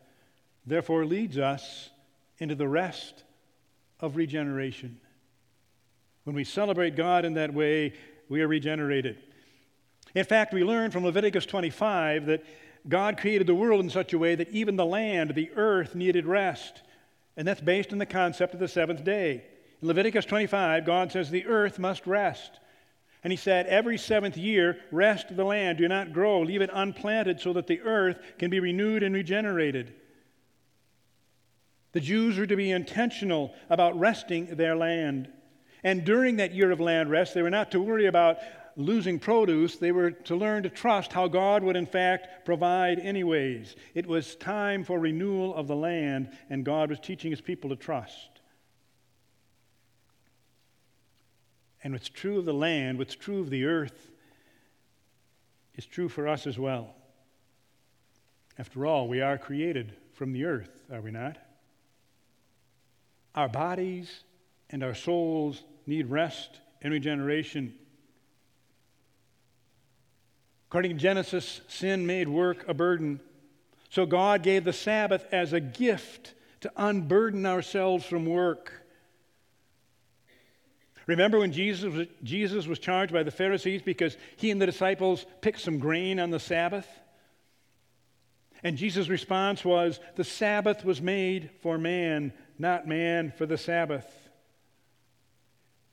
therefore 0.65 1.05
leads 1.05 1.37
us 1.37 1.91
into 2.39 2.55
the 2.55 2.69
rest 2.69 3.25
of 3.99 4.15
regeneration. 4.15 5.01
When 6.23 6.37
we 6.37 6.45
celebrate 6.45 6.95
God 6.95 7.25
in 7.25 7.35
that 7.35 7.53
way, 7.53 7.95
we 8.29 8.43
are 8.43 8.47
regenerated. 8.47 9.19
In 10.15 10.25
fact, 10.25 10.55
we 10.55 10.63
learn 10.63 10.93
from 10.93 11.05
Leviticus 11.05 11.45
25 11.45 12.27
that 12.27 12.45
God 12.89 13.19
created 13.19 13.49
the 13.49 13.55
world 13.55 13.81
in 13.81 13.91
such 13.91 14.13
a 14.13 14.19
way 14.19 14.37
that 14.37 14.51
even 14.51 14.77
the 14.77 14.87
land, 14.87 15.35
the 15.35 15.51
earth, 15.57 15.97
needed 15.97 16.25
rest. 16.25 16.83
And 17.37 17.49
that's 17.49 17.61
based 17.61 17.93
on 17.93 17.99
the 17.99 18.07
concept 18.07 18.55
of 18.55 18.61
the 18.61 18.69
seventh 18.69 19.03
day. 19.03 19.43
In 19.83 19.89
Leviticus 19.89 20.25
25, 20.25 20.87
God 20.87 21.11
says 21.11 21.31
the 21.31 21.47
earth 21.47 21.81
must 21.81 22.07
rest. 22.07 22.61
And 23.27 23.33
he 23.33 23.37
said, 23.37 23.67
Every 23.67 23.99
seventh 23.99 24.37
year, 24.37 24.79
rest 24.93 25.35
the 25.35 25.43
land, 25.43 25.79
do 25.79 25.89
not 25.89 26.13
grow, 26.13 26.43
leave 26.43 26.63
it 26.63 26.71
unplanted 26.73 27.41
so 27.41 27.53
that 27.55 27.67
the 27.67 27.81
earth 27.81 28.21
can 28.39 28.51
be 28.51 28.61
renewed 28.61 29.03
and 29.03 29.13
regenerated. 29.13 29.93
The 31.91 31.99
Jews 31.99 32.39
were 32.39 32.47
to 32.47 32.55
be 32.55 32.71
intentional 32.71 33.53
about 33.69 33.99
resting 33.99 34.55
their 34.55 34.77
land. 34.77 35.29
And 35.83 36.05
during 36.05 36.37
that 36.37 36.55
year 36.55 36.71
of 36.71 36.79
land 36.79 37.11
rest, 37.11 37.35
they 37.35 37.43
were 37.43 37.51
not 37.51 37.73
to 37.73 37.81
worry 37.81 38.07
about 38.07 38.39
losing 38.77 39.19
produce. 39.19 39.75
They 39.75 39.91
were 39.91 40.13
to 40.13 40.37
learn 40.37 40.63
to 40.63 40.71
trust 40.71 41.13
how 41.13 41.27
God 41.27 41.65
would, 41.65 41.75
in 41.75 41.87
fact, 41.87 42.45
provide 42.45 43.01
anyways. 43.01 43.75
It 43.97 44.07
was 44.07 44.37
time 44.37 44.85
for 44.85 45.01
renewal 45.01 45.53
of 45.53 45.67
the 45.67 45.75
land, 45.75 46.31
and 46.49 46.65
God 46.65 46.91
was 46.91 47.01
teaching 47.01 47.33
his 47.33 47.41
people 47.41 47.71
to 47.71 47.77
trust. 47.77 48.36
And 51.83 51.93
what's 51.93 52.09
true 52.09 52.39
of 52.39 52.45
the 52.45 52.55
land, 52.55 52.99
what's 52.99 53.15
true 53.15 53.41
of 53.41 53.51
the 53.51 53.65
earth, 53.65 54.11
is 55.77 55.87
true 55.87 56.09
for 56.09 56.27
us 56.27 56.47
as 56.47 56.59
well. 56.59 56.95
After 58.59 58.87
all, 58.87 59.09
we 59.09 59.21
are 59.21 59.37
created 59.37 59.95
from 60.15 60.33
the 60.33 60.47
earth, 60.47 60.85
are 60.91 61.01
we 61.01 61.11
not? 61.11 61.37
Our 63.35 63.49
bodies 63.49 64.25
and 64.71 64.83
our 64.83 64.95
souls 64.95 65.63
need 65.87 66.11
rest 66.11 66.61
and 66.81 66.93
regeneration. 66.93 67.75
According 70.69 70.93
to 70.93 71.03
Genesis, 71.03 71.61
sin 71.69 72.07
made 72.07 72.29
work 72.29 72.67
a 72.67 72.75
burden. 72.75 73.21
So 73.91 74.07
God 74.07 74.43
gave 74.43 74.65
the 74.65 74.73
Sabbath 74.73 75.27
as 75.31 75.53
a 75.53 75.61
gift 75.61 76.35
to 76.63 76.73
unburden 76.77 77.47
ourselves 77.47 78.05
from 78.05 78.27
work. 78.27 78.86
Remember 81.07 81.39
when 81.39 81.53
Jesus 81.53 81.93
was, 81.93 82.07
Jesus 82.23 82.67
was 82.67 82.79
charged 82.79 83.13
by 83.13 83.23
the 83.23 83.31
Pharisees 83.31 83.83
because 83.83 84.17
he 84.37 84.51
and 84.51 84.61
the 84.61 84.67
disciples 84.67 85.25
picked 85.41 85.61
some 85.61 85.79
grain 85.79 86.19
on 86.19 86.31
the 86.31 86.41
Sabbath? 86.41 86.89
And 88.65 88.77
Jesus' 88.77 89.09
response 89.09 89.65
was, 89.65 90.01
The 90.17 90.25
Sabbath 90.25 90.85
was 90.85 91.01
made 91.01 91.51
for 91.63 91.79
man, 91.79 92.33
not 92.59 92.89
man 92.89 93.33
for 93.37 93.47
the 93.47 93.59
Sabbath. 93.59 94.07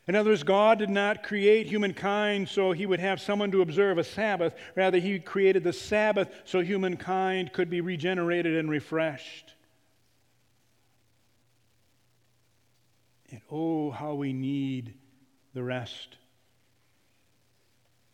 In 0.08 0.16
other 0.16 0.32
words, 0.32 0.44
God 0.44 0.80
did 0.80 0.90
not 0.90 1.24
create 1.24 1.68
humankind 1.68 2.50
so 2.50 2.72
he 2.72 2.86
would 2.86 3.00
have 3.00 3.22
someone 3.22 3.52
to 3.52 3.62
observe 3.62 3.98
a 3.98 4.04
Sabbath. 4.04 4.54
Rather, 4.76 4.98
he 4.98 5.20
created 5.20 5.64
the 5.64 5.72
Sabbath 5.72 6.30
so 6.44 6.60
humankind 6.60 7.54
could 7.54 7.70
be 7.70 7.80
regenerated 7.80 8.58
and 8.58 8.70
refreshed. 8.70 9.54
And 13.30 13.42
oh, 13.50 13.92
how 13.92 14.16
we 14.16 14.34
need 14.34 14.96
the 15.54 15.64
rest. 15.64 16.18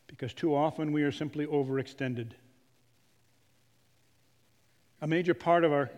Because 0.07 0.33
too 0.33 0.55
often 0.55 0.91
we 0.91 1.03
are 1.03 1.11
simply 1.11 1.45
overextended. 1.45 2.31
A 5.01 5.07
major 5.07 5.33
part 5.33 5.63
of 5.63 5.71
our 5.71 5.89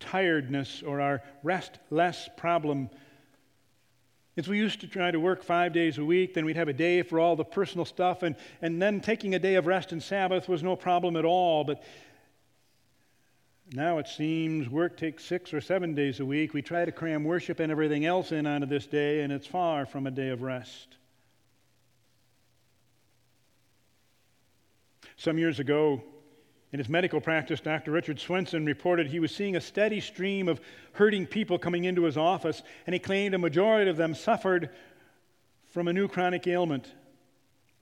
tiredness 0.00 0.82
or 0.82 1.00
our 1.00 1.22
restless 1.42 2.28
problem 2.36 2.90
is 4.34 4.48
we 4.48 4.56
used 4.56 4.80
to 4.80 4.86
try 4.86 5.10
to 5.10 5.20
work 5.20 5.42
five 5.42 5.72
days 5.72 5.98
a 5.98 6.04
week, 6.04 6.34
then 6.34 6.44
we'd 6.44 6.56
have 6.56 6.68
a 6.68 6.72
day 6.72 7.02
for 7.02 7.20
all 7.20 7.36
the 7.36 7.44
personal 7.44 7.84
stuff, 7.84 8.22
and, 8.22 8.34
and 8.62 8.80
then 8.80 9.00
taking 9.00 9.34
a 9.34 9.38
day 9.38 9.56
of 9.56 9.66
rest 9.66 9.92
and 9.92 10.02
Sabbath 10.02 10.48
was 10.48 10.62
no 10.62 10.74
problem 10.74 11.16
at 11.16 11.24
all. 11.24 11.64
But 11.64 11.82
now 13.74 13.98
it 13.98 14.08
seems 14.08 14.68
work 14.68 14.96
takes 14.96 15.24
six 15.24 15.54
or 15.54 15.60
seven 15.60 15.94
days 15.94 16.20
a 16.20 16.24
week. 16.24 16.52
We 16.52 16.62
try 16.62 16.84
to 16.84 16.92
cram 16.92 17.24
worship 17.24 17.60
and 17.60 17.72
everything 17.72 18.04
else 18.04 18.32
in 18.32 18.46
onto 18.46 18.66
this 18.66 18.86
day, 18.86 19.22
and 19.22 19.32
it's 19.32 19.46
far 19.46 19.86
from 19.86 20.06
a 20.06 20.10
day 20.10 20.28
of 20.28 20.42
rest. 20.42 20.96
Some 25.16 25.38
years 25.38 25.60
ago, 25.60 26.02
in 26.72 26.78
his 26.78 26.88
medical 26.88 27.20
practice, 27.20 27.60
Dr. 27.60 27.92
Richard 27.92 28.18
Swenson 28.18 28.64
reported 28.64 29.06
he 29.06 29.20
was 29.20 29.34
seeing 29.34 29.56
a 29.56 29.60
steady 29.60 30.00
stream 30.00 30.48
of 30.48 30.60
hurting 30.92 31.26
people 31.26 31.58
coming 31.58 31.84
into 31.84 32.04
his 32.04 32.16
office, 32.16 32.62
and 32.86 32.94
he 32.94 32.98
claimed 32.98 33.34
a 33.34 33.38
majority 33.38 33.90
of 33.90 33.96
them 33.96 34.14
suffered 34.14 34.70
from 35.68 35.88
a 35.88 35.92
new 35.92 36.08
chronic 36.08 36.46
ailment, 36.46 36.92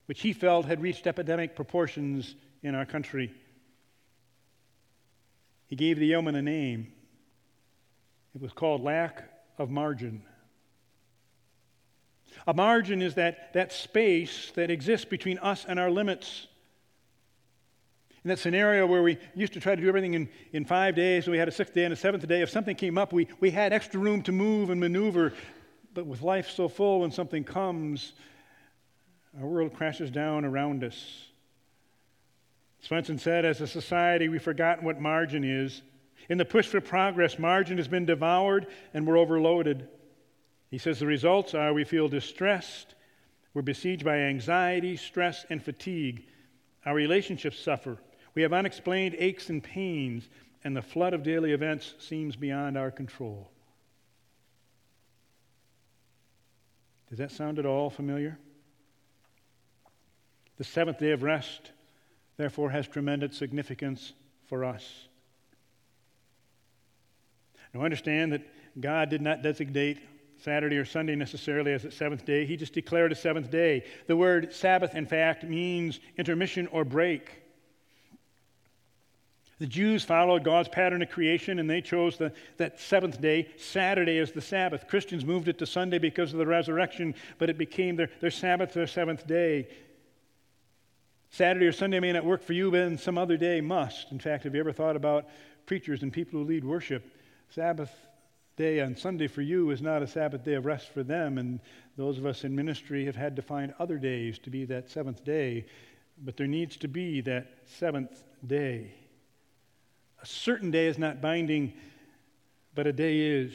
which 0.07 0.21
he 0.21 0.33
felt 0.33 0.67
had 0.67 0.83
reached 0.83 1.07
epidemic 1.07 1.57
proportions 1.57 2.35
in 2.63 2.75
our 2.75 2.85
country. 2.85 3.33
He 5.71 5.77
gave 5.77 6.01
the 6.01 6.13
ailment 6.13 6.37
a 6.37 6.43
name. 6.43 6.93
It 8.35 8.43
was 8.43 8.53
called 8.53 8.83
lack 8.83 9.23
of 9.57 9.71
margin. 9.71 10.25
A 12.49 12.53
margin 12.53 13.01
is 13.01 13.15
that, 13.15 13.53
that 13.55 13.73
space 13.73 14.51
that 14.57 14.69
exists 14.69 15.05
between 15.05 15.39
us 15.39 15.65
and 15.69 15.79
our 15.79 15.89
limits. 15.89 16.49
In 18.25 18.29
that 18.29 18.41
scenario 18.41 18.85
where 18.85 19.03
we 19.03 19.17
used 19.37 19.53
to 19.53 19.61
try 19.61 19.77
to 19.77 19.81
do 19.81 19.89
everything 19.89 20.15
in, 20.15 20.29
in 20.53 20.65
five 20.65 20.97
days, 20.97 21.27
and 21.27 21.33
we 21.33 21.39
had 21.39 21.47
a 21.47 21.53
sixth 21.53 21.73
day 21.73 21.85
and 21.85 21.93
a 21.93 21.97
seventh 21.97 22.27
day, 22.27 22.43
if 22.43 22.51
something 22.51 22.75
came 22.75 22.99
up, 22.99 23.13
we, 23.13 23.29
we 23.39 23.51
had 23.51 23.73
extra 23.73 24.01
room 24.01 24.23
to 24.23 24.33
move 24.33 24.71
and 24.71 24.81
maneuver. 24.81 25.33
But 25.95 26.05
with 26.05 26.21
life 26.21 26.51
so 26.51 26.69
full, 26.69 27.01
when 27.01 27.13
something 27.13 27.45
comes, 27.45 28.13
our 29.39 29.47
world 29.47 29.73
crashes 29.73 30.11
down 30.11 30.45
around 30.45 30.83
us. 30.83 31.30
Swenson 32.81 33.19
said, 33.19 33.45
as 33.45 33.61
a 33.61 33.67
society, 33.67 34.29
we've 34.29 34.43
forgotten 34.43 34.85
what 34.85 35.01
margin 35.01 35.45
is. 35.45 35.83
In 36.29 36.39
the 36.39 36.45
push 36.45 36.67
for 36.67 36.81
progress, 36.81 37.39
margin 37.39 37.77
has 37.77 37.89
been 37.89 38.07
devoured 38.07 38.67
and 38.95 39.07
we're 39.07 39.19
overloaded. 39.19 39.89
He 40.71 40.79
says 40.79 40.99
the 40.99 41.07
results 41.07 41.55
are 41.55 41.73
we 41.73 41.85
feel 41.85 42.09
distressed, 42.09 42.95
we're 43.53 43.63
besieged 43.63 44.05
by 44.05 44.17
anxiety, 44.17 44.97
stress, 44.97 45.45
and 45.51 45.63
fatigue. 45.63 46.25
Our 46.87 46.95
relationships 46.95 47.59
suffer. 47.59 47.99
We 48.35 48.43
have 48.43 48.53
unexplained 48.53 49.17
aches 49.19 49.51
and 49.51 49.63
pains, 49.63 50.29
and 50.63 50.77
the 50.77 50.83
flood 50.83 51.15
of 51.15 51.25
daily 51.25 51.53
events 51.53 51.95
seems 51.99 52.37
beyond 52.37 52.79
our 52.79 52.93
control. 52.93 53.51
Does 57.09 57.19
that 57.19 57.33
sound 57.33 57.59
at 57.59 57.67
all 57.67 57.91
familiar? 57.91 58.39
The 60.59 60.65
seventh 60.65 61.01
day 61.01 61.11
of 61.11 61.25
rest, 61.25 61.73
therefore, 62.41 62.71
has 62.71 62.89
tremendous 62.89 63.37
significance 63.37 64.15
for 64.47 64.65
us. 64.65 65.09
Now, 67.75 67.83
understand 67.83 68.33
that 68.33 68.43
God 68.81 69.11
did 69.11 69.21
not 69.21 69.43
designate 69.43 69.99
Saturday 70.39 70.79
or 70.79 70.87
Sunday 70.87 71.15
necessarily 71.15 71.73
as 71.73 71.83
the 71.83 71.91
seventh 71.91 72.25
day. 72.25 72.47
He 72.47 72.57
just 72.57 72.73
declared 72.73 73.13
a 73.13 73.15
seventh 73.15 73.51
day. 73.51 73.85
The 74.07 74.17
word 74.17 74.55
Sabbath, 74.55 74.95
in 74.95 75.05
fact, 75.05 75.45
means 75.45 76.01
intermission 76.17 76.67
or 76.69 76.83
break. 76.85 77.31
The 79.59 79.67
Jews 79.67 80.03
followed 80.03 80.43
God's 80.43 80.71
pattern 80.71 81.03
of 81.03 81.11
creation 81.11 81.59
and 81.59 81.69
they 81.69 81.83
chose 81.83 82.17
the, 82.17 82.33
that 82.57 82.81
seventh 82.81 83.21
day, 83.21 83.51
Saturday, 83.59 84.17
as 84.17 84.33
the 84.33 84.41
Sabbath. 84.41 84.89
Christians 84.89 85.27
moved 85.27 85.49
it 85.49 85.59
to 85.59 85.67
Sunday 85.67 85.99
because 85.99 86.33
of 86.33 86.39
the 86.39 86.47
resurrection, 86.47 87.15
but 87.37 87.51
it 87.51 87.59
became 87.59 87.97
their, 87.97 88.09
their 88.23 88.31
Sabbath, 88.31 88.73
their 88.73 88.87
seventh 88.87 89.27
day. 89.27 89.69
Saturday 91.31 91.67
or 91.67 91.73
Sunday 91.73 92.01
may 92.01 92.13
not 92.13 92.25
work 92.25 92.43
for 92.43 92.53
you, 92.53 92.71
but 92.71 92.79
then 92.79 92.99
some 92.99 93.17
other 93.17 93.37
day 93.37 93.61
must. 93.61 94.11
In 94.11 94.19
fact, 94.19 94.45
have 94.45 94.55
you 94.55 94.61
ever 94.61 94.73
thought 94.73 94.97
about 94.97 95.29
preachers 95.65 96.03
and 96.03 96.13
people 96.13 96.41
who 96.41 96.47
lead 96.47 96.65
worship? 96.65 97.05
Sabbath 97.51 97.91
day 98.57 98.81
on 98.81 98.97
Sunday 98.97 99.29
for 99.29 99.41
you 99.41 99.71
is 99.71 99.81
not 99.81 100.03
a 100.03 100.07
Sabbath 100.07 100.45
day 100.45 100.55
of 100.55 100.67
rest 100.67 100.89
for 100.89 101.03
them, 101.03 101.39
and 101.39 101.61
those 101.97 102.19
of 102.19 102.27
us 102.27 102.45
in 102.45 102.55
ministry 102.55 103.07
have 103.07 103.17
had 103.17 103.37
to 103.37 103.43
find 103.43 103.73
other 103.79 103.97
days 103.97 104.39
to 104.41 104.51
be 104.51 104.65
that 104.65 104.91
seventh 104.91 105.25
day, 105.25 105.67
but 106.19 106.37
there 106.37 106.47
needs 106.47 106.77
to 106.77 106.89
be 106.89 107.21
that 107.21 107.47
seventh 107.65 108.25
day. 108.47 108.93
A 110.23 110.27
certain 110.27 110.71
day 110.71 110.89
is 110.89 110.99
not 110.99 111.21
binding, 111.21 111.73
but 112.75 112.87
a 112.87 112.93
day 112.93 113.21
is. 113.21 113.53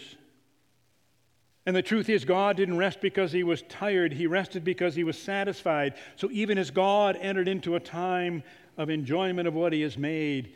And 1.66 1.76
the 1.76 1.82
truth 1.82 2.10
is, 2.10 2.26
God 2.26 2.58
didn't 2.58 2.78
rest 2.78 3.02
because 3.02 3.32
he 3.32 3.44
was 3.44 3.64
tired. 3.64 4.14
He 4.14 4.28
rested 4.28 4.64
because 4.64 4.94
he 4.94 5.04
was 5.04 5.18
satisfied. 5.18 5.96
So 6.16 6.30
even 6.32 6.58
as 6.58 6.70
God 6.70 7.18
entered 7.20 7.48
into 7.48 7.76
a 7.76 7.80
time 7.80 8.44
of 8.78 8.90
enjoyment 8.90 9.48
of 9.48 9.56
what 9.56 9.74
he 9.74 9.82
has 9.82 9.98
made, 9.98 10.54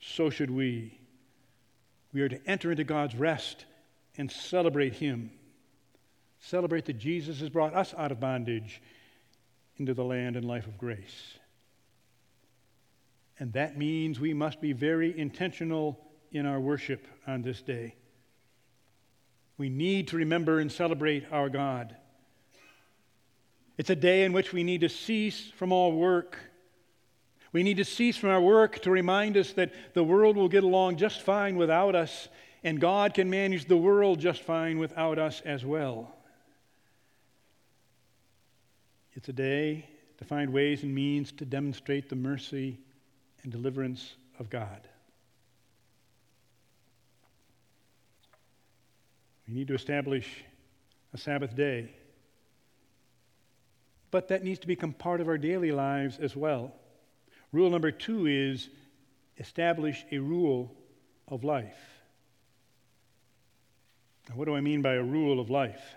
so 0.00 0.30
should 0.30 0.50
we. 0.50 0.98
We 2.12 2.22
are 2.22 2.28
to 2.28 2.40
enter 2.46 2.70
into 2.70 2.84
God's 2.84 3.14
rest 3.14 3.66
and 4.16 4.30
celebrate 4.30 4.94
him. 4.94 5.30
Celebrate 6.40 6.86
that 6.86 6.98
Jesus 6.98 7.40
has 7.40 7.50
brought 7.50 7.74
us 7.74 7.94
out 7.96 8.10
of 8.10 8.20
bondage 8.20 8.80
into 9.76 9.94
the 9.94 10.04
land 10.04 10.36
and 10.36 10.46
life 10.46 10.66
of 10.66 10.78
grace. 10.78 11.34
And 13.38 13.52
that 13.52 13.76
means 13.76 14.18
we 14.18 14.34
must 14.34 14.60
be 14.60 14.72
very 14.72 15.18
intentional 15.18 15.98
in 16.30 16.46
our 16.46 16.60
worship 16.60 17.06
on 17.26 17.42
this 17.42 17.60
day. 17.60 17.96
We 19.62 19.68
need 19.68 20.08
to 20.08 20.16
remember 20.16 20.58
and 20.58 20.72
celebrate 20.72 21.24
our 21.30 21.48
God. 21.48 21.94
It's 23.78 23.90
a 23.90 23.94
day 23.94 24.24
in 24.24 24.32
which 24.32 24.52
we 24.52 24.64
need 24.64 24.80
to 24.80 24.88
cease 24.88 25.52
from 25.54 25.70
all 25.70 25.92
work. 25.92 26.36
We 27.52 27.62
need 27.62 27.76
to 27.76 27.84
cease 27.84 28.16
from 28.16 28.30
our 28.30 28.40
work 28.40 28.80
to 28.80 28.90
remind 28.90 29.36
us 29.36 29.52
that 29.52 29.72
the 29.94 30.02
world 30.02 30.36
will 30.36 30.48
get 30.48 30.64
along 30.64 30.96
just 30.96 31.22
fine 31.22 31.54
without 31.54 31.94
us, 31.94 32.26
and 32.64 32.80
God 32.80 33.14
can 33.14 33.30
manage 33.30 33.66
the 33.66 33.76
world 33.76 34.18
just 34.18 34.42
fine 34.42 34.80
without 34.80 35.20
us 35.20 35.40
as 35.42 35.64
well. 35.64 36.12
It's 39.12 39.28
a 39.28 39.32
day 39.32 39.86
to 40.18 40.24
find 40.24 40.52
ways 40.52 40.82
and 40.82 40.92
means 40.92 41.30
to 41.34 41.44
demonstrate 41.44 42.08
the 42.08 42.16
mercy 42.16 42.80
and 43.44 43.52
deliverance 43.52 44.16
of 44.40 44.50
God. 44.50 44.88
We 49.46 49.54
need 49.54 49.68
to 49.68 49.74
establish 49.74 50.44
a 51.12 51.18
Sabbath 51.18 51.54
day. 51.54 51.90
But 54.10 54.28
that 54.28 54.44
needs 54.44 54.60
to 54.60 54.66
become 54.66 54.92
part 54.92 55.20
of 55.20 55.28
our 55.28 55.38
daily 55.38 55.72
lives 55.72 56.18
as 56.18 56.36
well. 56.36 56.72
Rule 57.50 57.70
number 57.70 57.90
two 57.90 58.26
is 58.26 58.68
establish 59.38 60.04
a 60.12 60.18
rule 60.18 60.74
of 61.28 61.44
life. 61.44 61.78
Now, 64.28 64.36
what 64.36 64.44
do 64.44 64.54
I 64.54 64.60
mean 64.60 64.82
by 64.82 64.94
a 64.94 65.02
rule 65.02 65.40
of 65.40 65.50
life? 65.50 65.96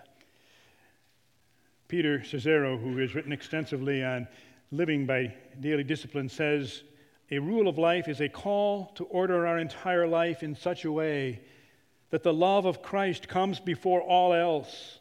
Peter 1.88 2.18
Scazzero, 2.18 2.80
who 2.80 2.96
has 2.98 3.14
written 3.14 3.32
extensively 3.32 4.02
on 4.02 4.26
living 4.72 5.06
by 5.06 5.32
daily 5.60 5.84
discipline, 5.84 6.28
says 6.28 6.82
a 7.30 7.38
rule 7.38 7.68
of 7.68 7.78
life 7.78 8.08
is 8.08 8.20
a 8.20 8.28
call 8.28 8.86
to 8.96 9.04
order 9.04 9.46
our 9.46 9.58
entire 9.58 10.06
life 10.06 10.42
in 10.42 10.56
such 10.56 10.84
a 10.84 10.90
way 10.90 11.40
that 12.16 12.22
the 12.22 12.32
love 12.32 12.64
of 12.64 12.80
Christ 12.80 13.28
comes 13.28 13.60
before 13.60 14.00
all 14.00 14.32
else. 14.32 15.00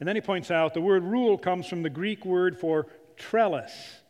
And 0.00 0.08
then 0.08 0.16
he 0.16 0.22
points 0.22 0.50
out 0.50 0.72
the 0.72 0.80
word 0.80 1.04
rule 1.04 1.36
comes 1.36 1.66
from 1.66 1.82
the 1.82 1.90
Greek 1.90 2.24
word 2.24 2.58
for 2.58 2.86
trellis. 3.18 4.00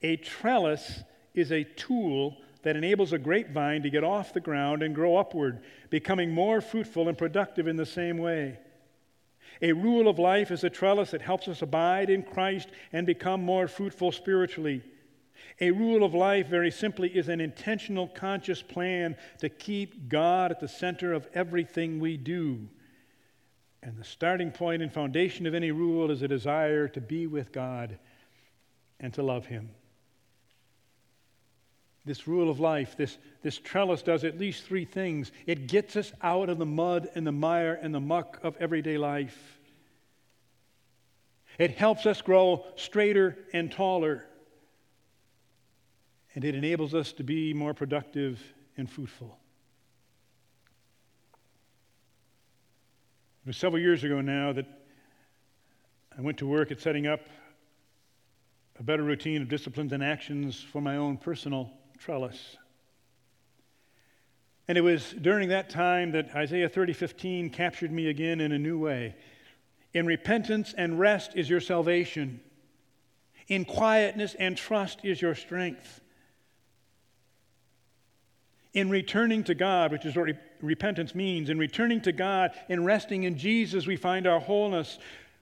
A 0.00 0.16
trellis 0.16 1.02
is 1.34 1.52
a 1.52 1.64
tool 1.64 2.38
that 2.62 2.74
enables 2.74 3.12
a 3.12 3.18
grapevine 3.18 3.82
to 3.82 3.90
get 3.90 4.02
off 4.02 4.32
the 4.32 4.40
ground 4.40 4.82
and 4.82 4.94
grow 4.94 5.18
upward, 5.18 5.60
becoming 5.90 6.30
more 6.30 6.62
fruitful 6.62 7.06
and 7.06 7.18
productive 7.18 7.68
in 7.68 7.76
the 7.76 7.84
same 7.84 8.16
way. 8.16 8.58
A 9.60 9.74
rule 9.74 10.08
of 10.08 10.18
life 10.18 10.50
is 10.50 10.64
a 10.64 10.70
trellis 10.70 11.10
that 11.10 11.20
helps 11.20 11.48
us 11.48 11.60
abide 11.60 12.08
in 12.08 12.22
Christ 12.22 12.70
and 12.94 13.06
become 13.06 13.42
more 13.42 13.68
fruitful 13.68 14.10
spiritually. 14.10 14.82
A 15.60 15.70
rule 15.70 16.04
of 16.04 16.14
life, 16.14 16.48
very 16.48 16.70
simply, 16.70 17.08
is 17.08 17.28
an 17.28 17.40
intentional, 17.40 18.08
conscious 18.08 18.62
plan 18.62 19.16
to 19.38 19.48
keep 19.48 20.08
God 20.08 20.50
at 20.50 20.60
the 20.60 20.68
center 20.68 21.12
of 21.12 21.28
everything 21.34 22.00
we 22.00 22.16
do. 22.16 22.68
And 23.82 23.96
the 23.96 24.04
starting 24.04 24.50
point 24.50 24.82
and 24.82 24.92
foundation 24.92 25.46
of 25.46 25.54
any 25.54 25.70
rule 25.70 26.10
is 26.10 26.22
a 26.22 26.28
desire 26.28 26.88
to 26.88 27.00
be 27.00 27.26
with 27.26 27.52
God 27.52 27.98
and 29.00 29.12
to 29.14 29.22
love 29.22 29.46
Him. 29.46 29.70
This 32.04 32.26
rule 32.26 32.50
of 32.50 32.58
life, 32.58 32.96
this, 32.96 33.18
this 33.42 33.58
trellis 33.58 34.02
does 34.02 34.24
at 34.24 34.38
least 34.38 34.64
three 34.64 34.84
things. 34.84 35.30
It 35.46 35.68
gets 35.68 35.94
us 35.96 36.12
out 36.22 36.48
of 36.48 36.58
the 36.58 36.66
mud 36.66 37.08
and 37.14 37.26
the 37.26 37.32
mire 37.32 37.78
and 37.80 37.94
the 37.94 38.00
muck 38.00 38.40
of 38.42 38.56
everyday 38.58 38.98
life. 38.98 39.60
It 41.58 41.72
helps 41.72 42.06
us 42.06 42.22
grow 42.22 42.64
straighter 42.76 43.38
and 43.52 43.70
taller. 43.70 44.24
And 46.34 46.44
it 46.44 46.54
enables 46.54 46.94
us 46.94 47.12
to 47.14 47.22
be 47.22 47.52
more 47.52 47.74
productive 47.74 48.40
and 48.76 48.90
fruitful. 48.90 49.38
It 53.44 53.48
was 53.48 53.56
several 53.56 53.82
years 53.82 54.04
ago 54.04 54.20
now 54.20 54.52
that 54.52 54.66
I 56.16 56.20
went 56.20 56.38
to 56.38 56.46
work 56.46 56.70
at 56.70 56.80
setting 56.80 57.06
up 57.06 57.20
a 58.78 58.82
better 58.82 59.02
routine 59.02 59.42
of 59.42 59.48
disciplines 59.48 59.92
and 59.92 60.02
actions 60.02 60.60
for 60.60 60.80
my 60.80 60.96
own 60.96 61.16
personal 61.16 61.70
trellis. 61.98 62.56
And 64.68 64.78
it 64.78 64.80
was 64.80 65.12
during 65.20 65.48
that 65.48 65.70
time 65.70 66.12
that 66.12 66.34
Isaiah 66.34 66.68
30:15 66.68 67.50
captured 67.50 67.92
me 67.92 68.08
again 68.08 68.40
in 68.40 68.52
a 68.52 68.58
new 68.58 68.78
way. 68.78 69.16
In 69.92 70.06
repentance 70.06 70.72
and 70.72 70.98
rest 70.98 71.32
is 71.34 71.50
your 71.50 71.60
salvation. 71.60 72.40
In 73.48 73.64
quietness 73.64 74.34
and 74.36 74.56
trust 74.56 75.04
is 75.04 75.20
your 75.20 75.34
strength. 75.34 76.00
In 78.74 78.88
returning 78.88 79.44
to 79.44 79.54
God, 79.54 79.92
which 79.92 80.06
is 80.06 80.16
what 80.16 80.26
re- 80.26 80.38
repentance 80.60 81.14
means, 81.14 81.50
in 81.50 81.58
returning 81.58 82.00
to 82.02 82.12
God 82.12 82.52
in 82.68 82.84
resting 82.84 83.24
in 83.24 83.36
Jesus, 83.36 83.86
we 83.86 83.96
find 83.96 84.26
our 84.26 84.40
wholeness, 84.40 84.98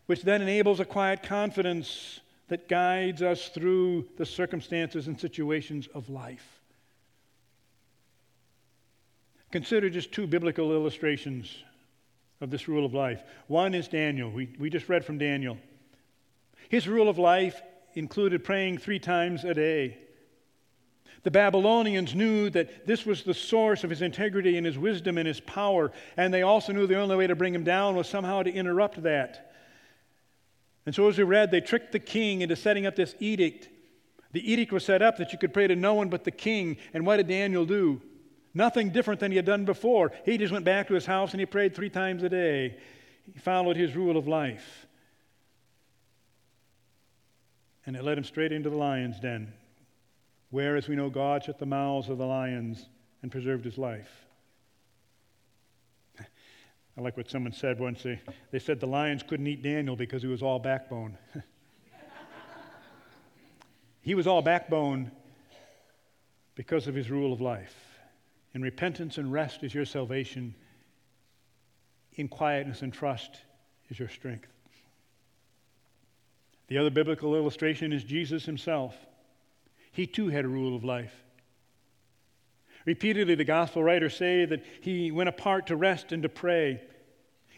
which 0.06 0.22
then 0.22 0.42
enables 0.42 0.80
a 0.80 0.84
quiet 0.84 1.22
confidence 1.22 2.20
that 2.48 2.68
guides 2.68 3.22
us 3.22 3.48
through 3.48 4.08
the 4.16 4.26
circumstances 4.26 5.06
and 5.06 5.18
situations 5.18 5.88
of 5.94 6.10
life. 6.10 6.60
Consider 9.52 9.88
just 9.90 10.12
two 10.12 10.26
biblical 10.26 10.72
illustrations 10.72 11.62
of 12.40 12.50
this 12.50 12.66
rule 12.66 12.84
of 12.84 12.94
life. 12.94 13.22
One 13.46 13.74
is 13.74 13.88
Daniel. 13.88 14.30
We, 14.30 14.48
we 14.58 14.70
just 14.70 14.88
read 14.88 15.04
from 15.04 15.18
Daniel. 15.18 15.58
His 16.68 16.88
rule 16.88 17.08
of 17.08 17.18
life 17.18 17.60
included 17.94 18.44
praying 18.44 18.78
three 18.78 18.98
times 18.98 19.44
a 19.44 19.54
day. 19.54 19.98
The 21.22 21.30
Babylonians 21.30 22.14
knew 22.14 22.48
that 22.50 22.86
this 22.86 23.04
was 23.04 23.22
the 23.22 23.34
source 23.34 23.84
of 23.84 23.90
his 23.90 24.00
integrity 24.00 24.56
and 24.56 24.64
his 24.64 24.78
wisdom 24.78 25.18
and 25.18 25.28
his 25.28 25.40
power, 25.40 25.92
and 26.16 26.32
they 26.32 26.42
also 26.42 26.72
knew 26.72 26.86
the 26.86 26.98
only 26.98 27.16
way 27.16 27.26
to 27.26 27.34
bring 27.34 27.54
him 27.54 27.64
down 27.64 27.94
was 27.94 28.08
somehow 28.08 28.42
to 28.42 28.52
interrupt 28.52 29.02
that. 29.02 29.52
And 30.86 30.94
so, 30.94 31.08
as 31.08 31.18
we 31.18 31.24
read, 31.24 31.50
they 31.50 31.60
tricked 31.60 31.92
the 31.92 31.98
king 31.98 32.40
into 32.40 32.56
setting 32.56 32.86
up 32.86 32.96
this 32.96 33.14
edict. 33.20 33.68
The 34.32 34.50
edict 34.50 34.72
was 34.72 34.84
set 34.84 35.02
up 35.02 35.18
that 35.18 35.32
you 35.32 35.38
could 35.38 35.52
pray 35.52 35.66
to 35.66 35.76
no 35.76 35.94
one 35.94 36.08
but 36.08 36.24
the 36.24 36.30
king. 36.30 36.78
And 36.94 37.04
what 37.04 37.18
did 37.18 37.28
Daniel 37.28 37.66
do? 37.66 38.00
Nothing 38.54 38.90
different 38.90 39.20
than 39.20 39.30
he 39.30 39.36
had 39.36 39.44
done 39.44 39.64
before. 39.64 40.12
He 40.24 40.38
just 40.38 40.52
went 40.52 40.64
back 40.64 40.88
to 40.88 40.94
his 40.94 41.06
house 41.06 41.32
and 41.32 41.40
he 41.40 41.46
prayed 41.46 41.74
three 41.74 41.90
times 41.90 42.22
a 42.22 42.28
day. 42.28 42.78
He 43.32 43.38
followed 43.38 43.76
his 43.76 43.94
rule 43.94 44.16
of 44.16 44.26
life. 44.26 44.86
And 47.86 47.96
it 47.96 48.02
led 48.02 48.18
him 48.18 48.24
straight 48.24 48.52
into 48.52 48.70
the 48.70 48.76
lion's 48.76 49.20
den, 49.20 49.52
where, 50.50 50.76
as 50.76 50.88
we 50.88 50.96
know, 50.96 51.08
God 51.08 51.44
shut 51.44 51.58
the 51.58 51.66
mouths 51.66 52.08
of 52.08 52.18
the 52.18 52.26
lions 52.26 52.88
and 53.22 53.30
preserved 53.30 53.64
his 53.64 53.78
life. 53.78 54.10
I 56.18 57.00
like 57.00 57.16
what 57.16 57.30
someone 57.30 57.52
said 57.52 57.78
once. 57.78 58.02
They, 58.02 58.20
they 58.50 58.58
said 58.58 58.80
the 58.80 58.86
lions 58.86 59.22
couldn't 59.22 59.46
eat 59.46 59.62
Daniel 59.62 59.96
because 59.96 60.22
he 60.22 60.28
was 60.28 60.42
all 60.42 60.58
backbone. 60.58 61.16
he 64.02 64.14
was 64.14 64.26
all 64.26 64.42
backbone 64.42 65.12
because 66.56 66.88
of 66.88 66.94
his 66.94 67.10
rule 67.10 67.32
of 67.32 67.40
life. 67.40 67.74
In 68.52 68.62
repentance 68.62 69.18
and 69.18 69.32
rest 69.32 69.62
is 69.62 69.72
your 69.72 69.84
salvation. 69.84 70.54
In 72.14 72.26
quietness 72.26 72.82
and 72.82 72.92
trust 72.92 73.42
is 73.88 73.98
your 73.98 74.08
strength. 74.08 74.48
The 76.66 76.78
other 76.78 76.90
biblical 76.90 77.36
illustration 77.36 77.92
is 77.92 78.02
Jesus 78.02 78.44
himself. 78.44 78.96
He 79.92 80.06
too 80.06 80.28
had 80.28 80.44
a 80.44 80.48
rule 80.48 80.76
of 80.76 80.84
life. 80.84 81.14
Repeatedly, 82.86 83.34
the 83.34 83.44
gospel 83.44 83.82
writers 83.82 84.16
say 84.16 84.44
that 84.46 84.64
he 84.80 85.10
went 85.10 85.28
apart 85.28 85.66
to 85.66 85.76
rest 85.76 86.12
and 86.12 86.22
to 86.22 86.28
pray. 86.28 86.80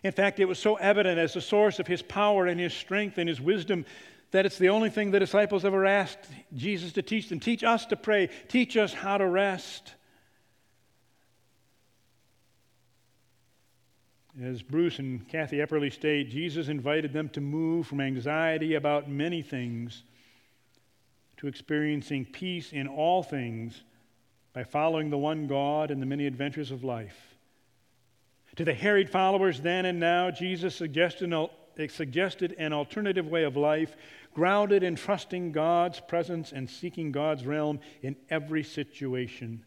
In 0.03 0.13
fact, 0.13 0.41
it 0.41 0.47
was 0.47 0.59
so 0.59 0.75
evident 0.77 1.19
as 1.19 1.35
the 1.35 1.41
source 1.41 1.79
of 1.79 1.87
his 1.87 2.03
power 2.03 2.47
and 2.47 2.59
his 2.59 2.75
strength 2.75 3.19
and 3.19 3.29
his 3.29 3.41
wisdom 3.41 3.85
that 4.33 4.47
it's 4.47 4.59
the 4.59 4.71
only 4.71 4.91
thing 4.91 5.11
the 5.11 5.21
disciples 5.21 5.65
ever 5.65 5.87
asked 5.87 6.27
Jesus 6.57 6.93
to 6.93 7.03
teach 7.03 7.29
them. 7.29 7.39
Teach 7.39 7.63
us 7.63 7.87
to 7.87 7.97
pray, 7.97 8.31
teach 8.49 8.77
us 8.77 8.93
how 8.93 9.19
to 9.19 9.27
rest. 9.27 9.95
As 14.43 14.63
Bruce 14.63 14.99
and 14.99 15.29
Kathy 15.29 15.59
Epperly 15.59 15.93
state, 15.93 16.31
Jesus 16.31 16.69
invited 16.69 17.13
them 17.13 17.29
to 17.31 17.41
move 17.43 17.87
from 17.87 18.01
anxiety 18.01 18.75
about 18.75 19.09
many 19.09 19.43
things 19.43 20.03
to 21.43 21.49
experiencing 21.49 22.25
peace 22.25 22.73
in 22.73 22.87
all 22.87 23.21
things 23.21 23.83
by 24.53 24.63
following 24.63 25.11
the 25.11 25.19
one 25.19 25.49
God 25.49 25.91
in 25.91 25.99
the 25.99 26.07
many 26.07 26.25
adventures 26.29 26.71
of 26.71 26.85
life. 26.85 27.37
To 28.55 28.65
the 28.65 28.73
harried 28.73 29.11
followers 29.11 29.61
then 29.61 29.85
and 29.85 29.99
now, 29.99 30.31
Jesus 30.31 30.77
suggested, 30.77 31.35
suggested 31.89 32.55
an 32.59 32.73
alternative 32.73 33.27
way 33.27 33.43
of 33.43 33.57
life 33.57 33.97
grounded 34.33 34.85
in 34.85 34.95
trusting 34.95 35.51
God's 35.51 35.99
presence 35.99 36.53
and 36.53 36.71
seeking 36.71 37.11
God's 37.11 37.45
realm 37.45 37.81
in 38.03 38.15
every 38.31 38.63
situation. 38.63 39.65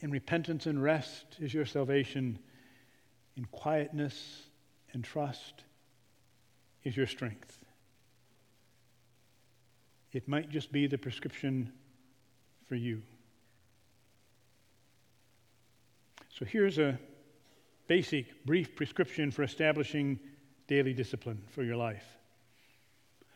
In 0.00 0.10
repentance 0.10 0.66
and 0.66 0.82
rest 0.82 1.36
is 1.38 1.54
your 1.54 1.64
salvation, 1.64 2.40
in 3.36 3.44
quietness 3.52 4.42
and 4.92 5.04
trust 5.04 5.62
is 6.82 6.96
your 6.96 7.06
strength. 7.06 7.61
It 10.12 10.28
might 10.28 10.50
just 10.50 10.72
be 10.72 10.86
the 10.86 10.98
prescription 10.98 11.72
for 12.66 12.74
you. 12.74 13.02
So 16.28 16.44
here's 16.44 16.78
a 16.78 16.98
basic, 17.86 18.44
brief 18.44 18.74
prescription 18.74 19.30
for 19.30 19.42
establishing 19.42 20.18
daily 20.66 20.92
discipline 20.92 21.42
for 21.50 21.62
your 21.62 21.76
life. 21.76 22.04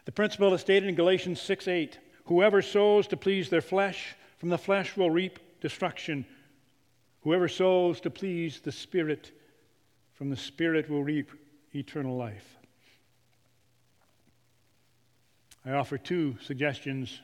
The 0.04 0.12
principle 0.12 0.54
is 0.54 0.60
stated 0.60 0.88
in 0.88 0.94
Galatians 0.94 1.40
6 1.40 1.68
8. 1.68 1.98
Whoever 2.26 2.62
sows 2.62 3.06
to 3.08 3.16
please 3.16 3.48
their 3.48 3.60
flesh, 3.60 4.14
from 4.38 4.48
the 4.48 4.58
flesh 4.58 4.96
will 4.96 5.10
reap 5.10 5.38
destruction. 5.60 6.26
Whoever 7.22 7.48
sows 7.48 8.00
to 8.00 8.10
please 8.10 8.60
the 8.60 8.72
Spirit, 8.72 9.32
from 10.14 10.30
the 10.30 10.36
Spirit 10.36 10.88
will 10.88 11.04
reap 11.04 11.30
eternal 11.74 12.16
life. 12.16 12.56
I 15.66 15.72
offer 15.72 15.98
two 15.98 16.36
suggestions 16.42 17.20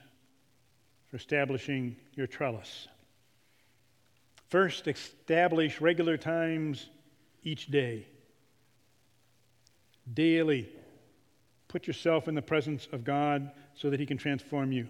for 1.08 1.16
establishing 1.16 1.96
your 2.14 2.26
trellis. 2.26 2.88
First, 4.48 4.88
establish 4.88 5.80
regular 5.80 6.16
times 6.16 6.88
each 7.44 7.68
day. 7.68 8.06
Daily, 10.12 10.68
put 11.68 11.86
yourself 11.86 12.26
in 12.26 12.34
the 12.34 12.42
presence 12.42 12.88
of 12.90 13.04
God 13.04 13.52
so 13.74 13.90
that 13.90 14.00
He 14.00 14.06
can 14.06 14.18
transform 14.18 14.72
you. 14.72 14.88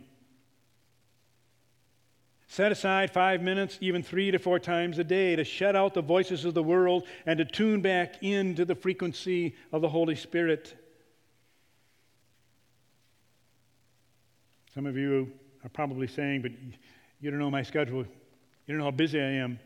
Set 2.49 2.73
aside 2.73 3.13
five 3.13 3.43
minutes, 3.43 3.79
even 3.81 4.03
three 4.03 4.31
to 4.31 4.39
four 4.39 4.59
times 4.59 4.99
a 4.99 5.05
day, 5.05 5.37
to 5.37 5.45
shut 5.45 5.77
out 5.77 5.95
the 5.95 6.03
voices 6.03 6.45
of 6.47 6.55
the 6.55 6.63
world 6.63 7.05
and 7.27 7.39
to 7.39 7.45
tune 7.45 7.83
back 7.83 8.23
into 8.23 8.65
the 8.65 8.75
frequency 8.75 9.55
of 9.73 9.83
the 9.83 9.89
Holy 9.89 10.17
Spirit. 10.17 10.75
Some 14.75 14.87
of 14.87 14.97
you 14.97 15.31
are 15.63 15.69
probably 15.69 16.07
saying, 16.07 16.43
but 16.43 16.53
you 17.21 17.31
don't 17.31 17.39
know 17.39 17.51
my 17.51 17.63
schedule. 17.63 17.99
You 17.99 18.07
don't 18.69 18.79
know 18.79 18.85
how 18.85 18.91
busy 18.91 19.21
I 19.21 19.33
am. 19.33 19.59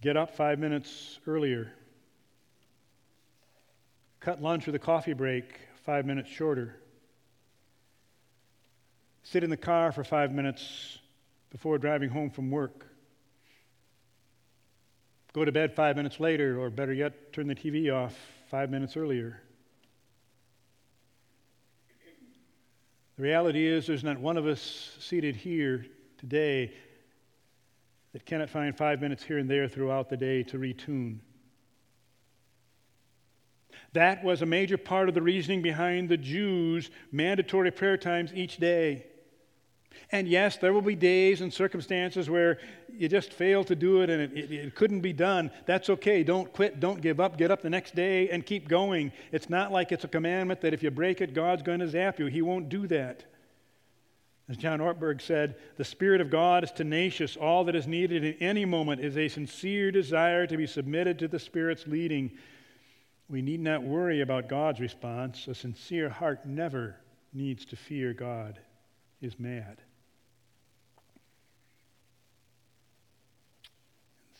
Get 0.00 0.16
up 0.16 0.34
five 0.34 0.58
minutes 0.58 1.18
earlier. 1.26 1.72
Cut 4.20 4.40
lunch 4.40 4.66
or 4.68 4.72
the 4.72 4.78
coffee 4.78 5.12
break 5.12 5.44
five 5.84 6.06
minutes 6.06 6.30
shorter. 6.30 6.76
Sit 9.22 9.44
in 9.44 9.50
the 9.50 9.56
car 9.56 9.92
for 9.92 10.02
five 10.02 10.32
minutes 10.32 10.98
before 11.50 11.76
driving 11.76 12.08
home 12.08 12.30
from 12.30 12.50
work. 12.50 12.86
Go 15.34 15.44
to 15.44 15.52
bed 15.52 15.74
five 15.74 15.96
minutes 15.96 16.18
later, 16.18 16.58
or 16.58 16.70
better 16.70 16.92
yet, 16.92 17.32
turn 17.32 17.46
the 17.46 17.54
TV 17.54 17.94
off 17.94 18.16
five 18.50 18.70
minutes 18.70 18.96
earlier. 18.96 19.42
The 23.20 23.24
reality 23.24 23.66
is, 23.66 23.86
there's 23.86 24.02
not 24.02 24.18
one 24.18 24.38
of 24.38 24.46
us 24.46 24.96
seated 24.98 25.36
here 25.36 25.84
today 26.16 26.72
that 28.14 28.24
cannot 28.24 28.48
find 28.48 28.74
five 28.74 29.02
minutes 29.02 29.22
here 29.22 29.36
and 29.36 29.46
there 29.46 29.68
throughout 29.68 30.08
the 30.08 30.16
day 30.16 30.42
to 30.44 30.56
retune. 30.56 31.18
That 33.92 34.24
was 34.24 34.40
a 34.40 34.46
major 34.46 34.78
part 34.78 35.10
of 35.10 35.14
the 35.14 35.20
reasoning 35.20 35.60
behind 35.60 36.08
the 36.08 36.16
Jews' 36.16 36.90
mandatory 37.12 37.70
prayer 37.70 37.98
times 37.98 38.32
each 38.32 38.56
day. 38.56 39.04
And 40.12 40.26
yes, 40.26 40.56
there 40.56 40.72
will 40.72 40.82
be 40.82 40.96
days 40.96 41.40
and 41.40 41.52
circumstances 41.52 42.28
where 42.28 42.58
you 42.92 43.08
just 43.08 43.32
fail 43.32 43.62
to 43.64 43.76
do 43.76 44.02
it 44.02 44.10
and 44.10 44.20
it, 44.22 44.32
it, 44.32 44.52
it, 44.52 44.74
couldn't 44.74 45.00
be 45.00 45.12
done. 45.12 45.50
That's 45.66 45.88
okay. 45.90 46.22
Don't 46.22 46.52
quit. 46.52 46.80
Don't 46.80 47.00
give 47.00 47.20
up. 47.20 47.36
Get 47.36 47.50
up 47.50 47.62
the 47.62 47.70
next 47.70 47.94
day 47.94 48.28
and 48.28 48.44
keep 48.44 48.68
going. 48.68 49.12
It's 49.30 49.48
not 49.48 49.70
like 49.70 49.92
it's 49.92 50.04
a 50.04 50.08
commandment 50.08 50.60
that 50.62 50.74
if 50.74 50.82
you 50.82 50.90
break 50.90 51.20
it, 51.20 51.32
God's 51.32 51.62
going 51.62 51.80
to 51.80 51.88
zap 51.88 52.18
you. 52.18 52.26
He 52.26 52.42
won't 52.42 52.68
do 52.68 52.86
that. 52.88 53.24
As 54.48 54.56
John 54.56 54.80
Ortberg 54.80 55.20
said, 55.20 55.54
the 55.76 55.84
Spirit 55.84 56.20
of 56.20 56.28
God 56.28 56.64
is 56.64 56.72
tenacious. 56.72 57.36
All 57.36 57.62
that 57.64 57.76
is 57.76 57.86
needed 57.86 58.24
in 58.24 58.34
any 58.40 58.64
moment 58.64 59.00
is 59.00 59.16
a 59.16 59.28
sincere 59.28 59.92
desire 59.92 60.44
to 60.48 60.56
be 60.56 60.66
submitted 60.66 61.20
to 61.20 61.28
the 61.28 61.38
Spirit's 61.38 61.86
leading. 61.86 62.32
We 63.28 63.42
need 63.42 63.60
not 63.60 63.84
worry 63.84 64.22
about 64.22 64.48
God's 64.48 64.80
response. 64.80 65.46
A 65.46 65.54
sincere 65.54 66.08
heart 66.08 66.46
never 66.46 66.96
needs 67.32 67.64
to 67.66 67.76
fear 67.76 68.12
God 68.12 68.58
is 69.20 69.38
mad. 69.38 69.80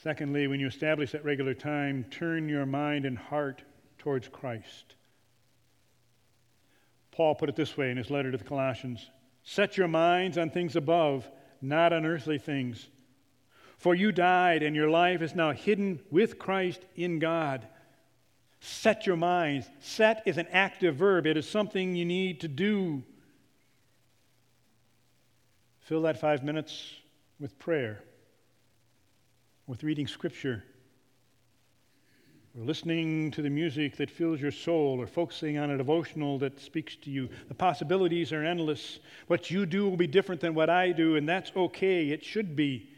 Secondly, 0.03 0.47
when 0.47 0.61
you 0.61 0.67
establish 0.67 1.13
that 1.13 1.25
regular 1.25 1.53
time, 1.53 2.05
turn 2.11 2.49
your 2.49 2.65
mind 2.65 3.05
and 3.05 3.19
heart 3.19 3.63
towards 3.99 4.29
Christ. 4.29 4.95
Paul 7.11 7.35
put 7.35 7.51
it 7.51 7.57
this 7.57 7.77
way 7.77 7.91
in 7.91 7.99
his 7.99 8.11
letter 8.11 8.31
to 8.31 8.39
the 8.39 8.45
Colossians 8.45 9.11
Set 9.43 9.77
your 9.77 9.89
minds 9.89 10.37
on 10.39 10.51
things 10.51 10.77
above, 10.77 11.29
not 11.63 11.93
on 11.93 12.05
earthly 12.05 12.39
things. 12.39 12.89
For 13.79 13.95
you 13.95 14.13
died, 14.13 14.63
and 14.63 14.77
your 14.77 14.91
life 14.91 15.23
is 15.23 15.35
now 15.35 15.53
hidden 15.53 16.01
with 16.11 16.39
Christ 16.39 16.85
in 16.95 17.19
God. 17.19 17.67
Set 18.61 19.07
your 19.07 19.17
minds. 19.17 19.67
Set 19.81 20.23
is 20.27 20.37
an 20.37 20.47
active 20.53 20.97
verb, 20.97 21.27
it 21.27 21.37
is 21.37 21.49
something 21.49 21.97
you 21.97 22.05
need 22.05 22.41
to 22.41 22.49
do. 22.49 23.03
Fill 25.81 26.03
that 26.03 26.21
five 26.21 26.45
minutes 26.45 26.95
with 27.41 27.59
prayer, 27.59 28.03
with 29.71 29.85
reading 29.85 30.09
Scripture, 30.09 30.65
or 32.59 32.65
listening 32.65 33.31
to 33.31 33.41
the 33.41 33.49
music 33.49 33.97
that 33.99 34.11
fills 34.11 34.41
your 34.41 34.51
soul, 34.51 35.01
or 35.01 35.07
focusing 35.07 35.59
on 35.59 35.71
a 35.71 35.79
devotional 35.79 36.41
that 36.41 36.59
speaks 36.59 36.97
to 36.97 37.09
you. 37.09 37.29
The 37.47 37.55
possibilities 37.55 38.33
are 38.33 38.45
endless. 38.45 38.99
What 39.29 39.49
you 39.49 39.67
do 39.67 39.89
will 39.89 39.97
be 39.97 40.09
different 40.09 40.41
than 40.41 40.55
what 40.55 40.69
I 40.69 40.91
do, 40.91 41.15
and 41.15 41.29
that's 41.29 41.53
okay. 41.55 42.09
It 42.09 42.25
should 42.25 42.57
be. 42.57 42.91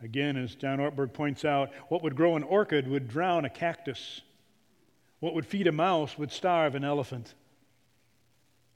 Again, 0.00 0.36
as 0.36 0.54
John 0.54 0.78
Ortberg 0.78 1.12
points 1.12 1.44
out, 1.44 1.72
what 1.88 2.04
would 2.04 2.14
grow 2.14 2.36
an 2.36 2.44
orchid 2.44 2.86
would 2.86 3.08
drown 3.08 3.46
a 3.46 3.50
cactus. 3.50 4.20
What 5.18 5.34
would 5.34 5.44
feed 5.46 5.66
a 5.66 5.72
mouse 5.72 6.16
would 6.16 6.30
starve 6.30 6.76
an 6.76 6.84
elephant. 6.84 7.34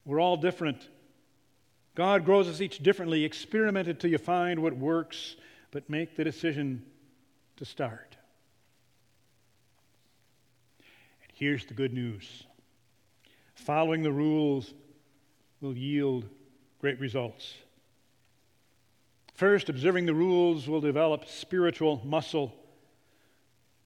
We're 0.04 0.20
all 0.20 0.36
different. 0.36 0.88
God 1.94 2.24
grows 2.24 2.48
us 2.48 2.60
each 2.60 2.78
differently. 2.78 3.24
Experiment 3.24 3.86
until 3.88 4.10
you 4.10 4.18
find 4.18 4.62
what 4.62 4.76
works, 4.76 5.36
but 5.70 5.88
make 5.88 6.16
the 6.16 6.24
decision 6.24 6.84
to 7.56 7.64
start. 7.64 8.16
And 11.22 11.32
here's 11.34 11.66
the 11.66 11.74
good 11.74 11.92
news 11.92 12.44
following 13.54 14.02
the 14.02 14.10
rules 14.10 14.72
will 15.60 15.76
yield 15.76 16.26
great 16.80 16.98
results. 16.98 17.54
First, 19.34 19.68
observing 19.68 20.06
the 20.06 20.14
rules 20.14 20.68
will 20.68 20.80
develop 20.80 21.26
spiritual 21.28 22.00
muscle. 22.04 22.54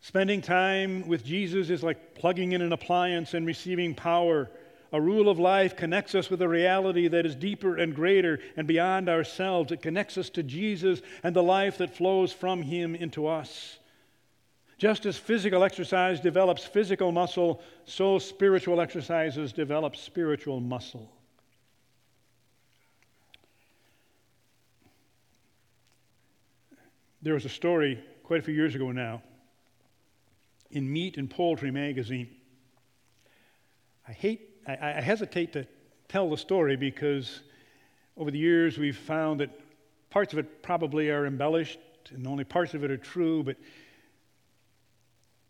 Spending 0.00 0.42
time 0.42 1.06
with 1.06 1.24
Jesus 1.24 1.70
is 1.70 1.82
like 1.82 2.14
plugging 2.14 2.52
in 2.52 2.62
an 2.62 2.72
appliance 2.72 3.34
and 3.34 3.46
receiving 3.46 3.94
power. 3.94 4.50
A 4.94 5.00
rule 5.00 5.28
of 5.28 5.40
life 5.40 5.74
connects 5.74 6.14
us 6.14 6.30
with 6.30 6.40
a 6.40 6.48
reality 6.48 7.08
that 7.08 7.26
is 7.26 7.34
deeper 7.34 7.76
and 7.76 7.96
greater 7.96 8.38
and 8.56 8.64
beyond 8.64 9.08
ourselves. 9.08 9.72
It 9.72 9.82
connects 9.82 10.16
us 10.16 10.30
to 10.30 10.44
Jesus 10.44 11.02
and 11.24 11.34
the 11.34 11.42
life 11.42 11.78
that 11.78 11.96
flows 11.96 12.32
from 12.32 12.62
Him 12.62 12.94
into 12.94 13.26
us. 13.26 13.80
Just 14.78 15.04
as 15.04 15.16
physical 15.16 15.64
exercise 15.64 16.20
develops 16.20 16.64
physical 16.64 17.10
muscle, 17.10 17.60
so 17.84 18.20
spiritual 18.20 18.80
exercises 18.80 19.52
develop 19.52 19.96
spiritual 19.96 20.60
muscle. 20.60 21.10
There 27.20 27.34
was 27.34 27.44
a 27.44 27.48
story 27.48 27.98
quite 28.22 28.38
a 28.38 28.42
few 28.44 28.54
years 28.54 28.76
ago 28.76 28.92
now 28.92 29.24
in 30.70 30.92
Meat 30.92 31.16
and 31.16 31.28
Poultry 31.28 31.72
magazine. 31.72 32.28
I 34.06 34.12
hate, 34.12 34.53
I, 34.66 34.94
I 34.96 35.00
hesitate 35.00 35.52
to 35.54 35.66
tell 36.08 36.30
the 36.30 36.36
story 36.36 36.76
because 36.76 37.40
over 38.16 38.30
the 38.30 38.38
years 38.38 38.78
we've 38.78 38.96
found 38.96 39.40
that 39.40 39.50
parts 40.10 40.32
of 40.32 40.38
it 40.38 40.62
probably 40.62 41.10
are 41.10 41.26
embellished 41.26 41.78
and 42.10 42.26
only 42.26 42.44
parts 42.44 42.74
of 42.74 42.84
it 42.84 42.90
are 42.90 42.96
true, 42.96 43.42
but 43.42 43.56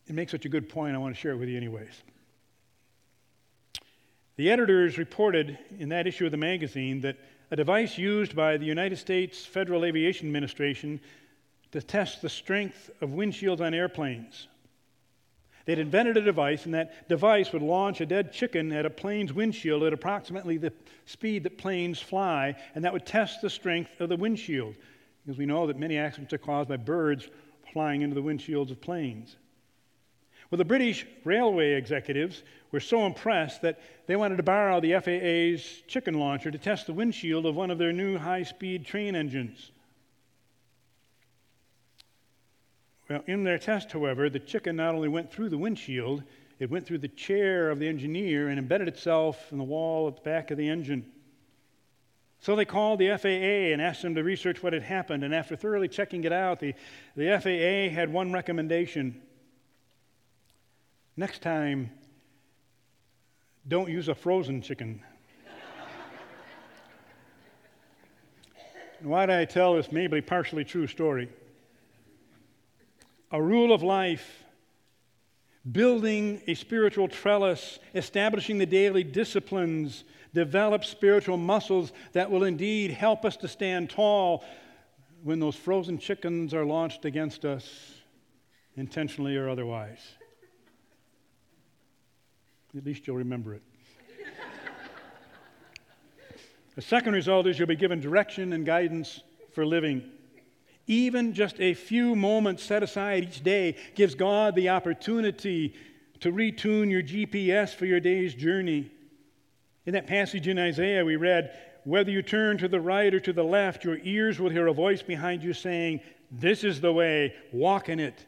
it 0.06 0.14
makes 0.14 0.32
such 0.32 0.44
a 0.44 0.48
good 0.48 0.68
point, 0.68 0.94
I 0.94 0.98
want 0.98 1.14
to 1.14 1.20
share 1.20 1.32
it 1.32 1.36
with 1.36 1.48
you, 1.48 1.56
anyways. 1.56 2.02
The 4.36 4.50
editors 4.50 4.98
reported 4.98 5.58
in 5.78 5.88
that 5.90 6.06
issue 6.06 6.24
of 6.24 6.30
the 6.30 6.36
magazine 6.36 7.00
that 7.02 7.16
a 7.50 7.56
device 7.56 7.96
used 7.96 8.34
by 8.34 8.56
the 8.56 8.66
United 8.66 8.96
States 8.96 9.46
Federal 9.46 9.84
Aviation 9.84 10.26
Administration 10.26 11.00
to 11.72 11.80
test 11.80 12.20
the 12.20 12.28
strength 12.28 12.90
of 13.00 13.10
windshields 13.10 13.60
on 13.60 13.74
airplanes. 13.74 14.48
They'd 15.64 15.78
invented 15.78 16.16
a 16.16 16.22
device, 16.22 16.66
and 16.66 16.74
that 16.74 17.08
device 17.08 17.52
would 17.52 17.62
launch 17.62 18.00
a 18.00 18.06
dead 18.06 18.32
chicken 18.32 18.70
at 18.72 18.84
a 18.84 18.90
plane's 18.90 19.32
windshield 19.32 19.82
at 19.82 19.92
approximately 19.92 20.58
the 20.58 20.72
speed 21.06 21.42
that 21.44 21.56
planes 21.56 22.00
fly, 22.00 22.56
and 22.74 22.84
that 22.84 22.92
would 22.92 23.06
test 23.06 23.40
the 23.40 23.48
strength 23.48 24.00
of 24.00 24.10
the 24.10 24.16
windshield. 24.16 24.74
Because 25.24 25.38
we 25.38 25.46
know 25.46 25.66
that 25.66 25.78
many 25.78 25.96
accidents 25.96 26.34
are 26.34 26.38
caused 26.38 26.68
by 26.68 26.76
birds 26.76 27.28
flying 27.72 28.02
into 28.02 28.14
the 28.14 28.22
windshields 28.22 28.70
of 28.70 28.80
planes. 28.80 29.36
Well, 30.50 30.58
the 30.58 30.64
British 30.64 31.06
railway 31.24 31.72
executives 31.72 32.42
were 32.70 32.80
so 32.80 33.06
impressed 33.06 33.62
that 33.62 33.80
they 34.06 34.16
wanted 34.16 34.36
to 34.36 34.42
borrow 34.42 34.80
the 34.80 34.92
FAA's 35.00 35.82
chicken 35.88 36.14
launcher 36.14 36.50
to 36.50 36.58
test 36.58 36.86
the 36.86 36.92
windshield 36.92 37.46
of 37.46 37.56
one 37.56 37.70
of 37.70 37.78
their 37.78 37.92
new 37.92 38.18
high 38.18 38.42
speed 38.42 38.84
train 38.84 39.16
engines. 39.16 39.72
Well, 43.14 43.22
in 43.28 43.44
their 43.44 43.58
test, 43.58 43.92
however, 43.92 44.28
the 44.28 44.40
chicken 44.40 44.74
not 44.74 44.92
only 44.92 45.06
went 45.06 45.30
through 45.30 45.48
the 45.48 45.56
windshield, 45.56 46.24
it 46.58 46.68
went 46.68 46.84
through 46.84 46.98
the 46.98 47.06
chair 47.06 47.70
of 47.70 47.78
the 47.78 47.86
engineer 47.86 48.48
and 48.48 48.58
embedded 48.58 48.88
itself 48.88 49.52
in 49.52 49.58
the 49.58 49.62
wall 49.62 50.08
at 50.08 50.16
the 50.16 50.22
back 50.22 50.50
of 50.50 50.58
the 50.58 50.68
engine. 50.68 51.06
So 52.40 52.56
they 52.56 52.64
called 52.64 52.98
the 52.98 53.16
FAA 53.16 53.72
and 53.72 53.80
asked 53.80 54.02
them 54.02 54.16
to 54.16 54.24
research 54.24 54.64
what 54.64 54.72
had 54.72 54.82
happened. 54.82 55.22
And 55.22 55.32
after 55.32 55.54
thoroughly 55.54 55.86
checking 55.86 56.24
it 56.24 56.32
out, 56.32 56.58
the, 56.58 56.74
the 57.14 57.38
FAA 57.40 57.94
had 57.94 58.12
one 58.12 58.32
recommendation. 58.32 59.22
Next 61.16 61.40
time, 61.40 61.92
don't 63.68 63.88
use 63.88 64.08
a 64.08 64.14
frozen 64.16 64.60
chicken. 64.60 65.00
Why 69.02 69.26
do 69.26 69.34
I 69.34 69.44
tell 69.44 69.76
this 69.76 69.92
maybe 69.92 70.20
partially 70.20 70.64
true 70.64 70.88
story? 70.88 71.28
A 73.34 73.42
rule 73.42 73.72
of 73.72 73.82
life, 73.82 74.44
building 75.72 76.40
a 76.46 76.54
spiritual 76.54 77.08
trellis, 77.08 77.80
establishing 77.92 78.58
the 78.58 78.64
daily 78.64 79.02
disciplines, 79.02 80.04
develop 80.32 80.84
spiritual 80.84 81.36
muscles 81.36 81.90
that 82.12 82.30
will 82.30 82.44
indeed 82.44 82.92
help 82.92 83.24
us 83.24 83.36
to 83.38 83.48
stand 83.48 83.90
tall 83.90 84.44
when 85.24 85.40
those 85.40 85.56
frozen 85.56 85.98
chickens 85.98 86.54
are 86.54 86.64
launched 86.64 87.06
against 87.06 87.44
us, 87.44 87.94
intentionally 88.76 89.36
or 89.36 89.48
otherwise. 89.48 89.98
At 92.78 92.86
least 92.86 93.08
you'll 93.08 93.16
remember 93.16 93.54
it. 93.54 93.62
the 96.76 96.82
second 96.82 97.14
result 97.14 97.48
is 97.48 97.58
you'll 97.58 97.66
be 97.66 97.74
given 97.74 97.98
direction 97.98 98.52
and 98.52 98.64
guidance 98.64 99.22
for 99.52 99.66
living. 99.66 100.08
Even 100.86 101.32
just 101.32 101.60
a 101.60 101.74
few 101.74 102.14
moments 102.14 102.62
set 102.62 102.82
aside 102.82 103.24
each 103.24 103.42
day 103.42 103.76
gives 103.94 104.14
God 104.14 104.54
the 104.54 104.68
opportunity 104.68 105.74
to 106.20 106.30
retune 106.30 106.90
your 106.90 107.02
GPS 107.02 107.74
for 107.74 107.86
your 107.86 108.00
day's 108.00 108.34
journey. 108.34 108.90
In 109.86 109.94
that 109.94 110.06
passage 110.06 110.46
in 110.48 110.58
Isaiah, 110.58 111.04
we 111.04 111.16
read, 111.16 111.52
Whether 111.84 112.10
you 112.10 112.22
turn 112.22 112.58
to 112.58 112.68
the 112.68 112.80
right 112.80 113.12
or 113.12 113.20
to 113.20 113.32
the 113.32 113.42
left, 113.42 113.84
your 113.84 113.98
ears 114.02 114.38
will 114.38 114.50
hear 114.50 114.66
a 114.66 114.74
voice 114.74 115.02
behind 115.02 115.42
you 115.42 115.54
saying, 115.54 116.00
This 116.30 116.64
is 116.64 116.80
the 116.80 116.92
way, 116.92 117.34
walk 117.52 117.88
in 117.88 117.98
it. 118.00 118.26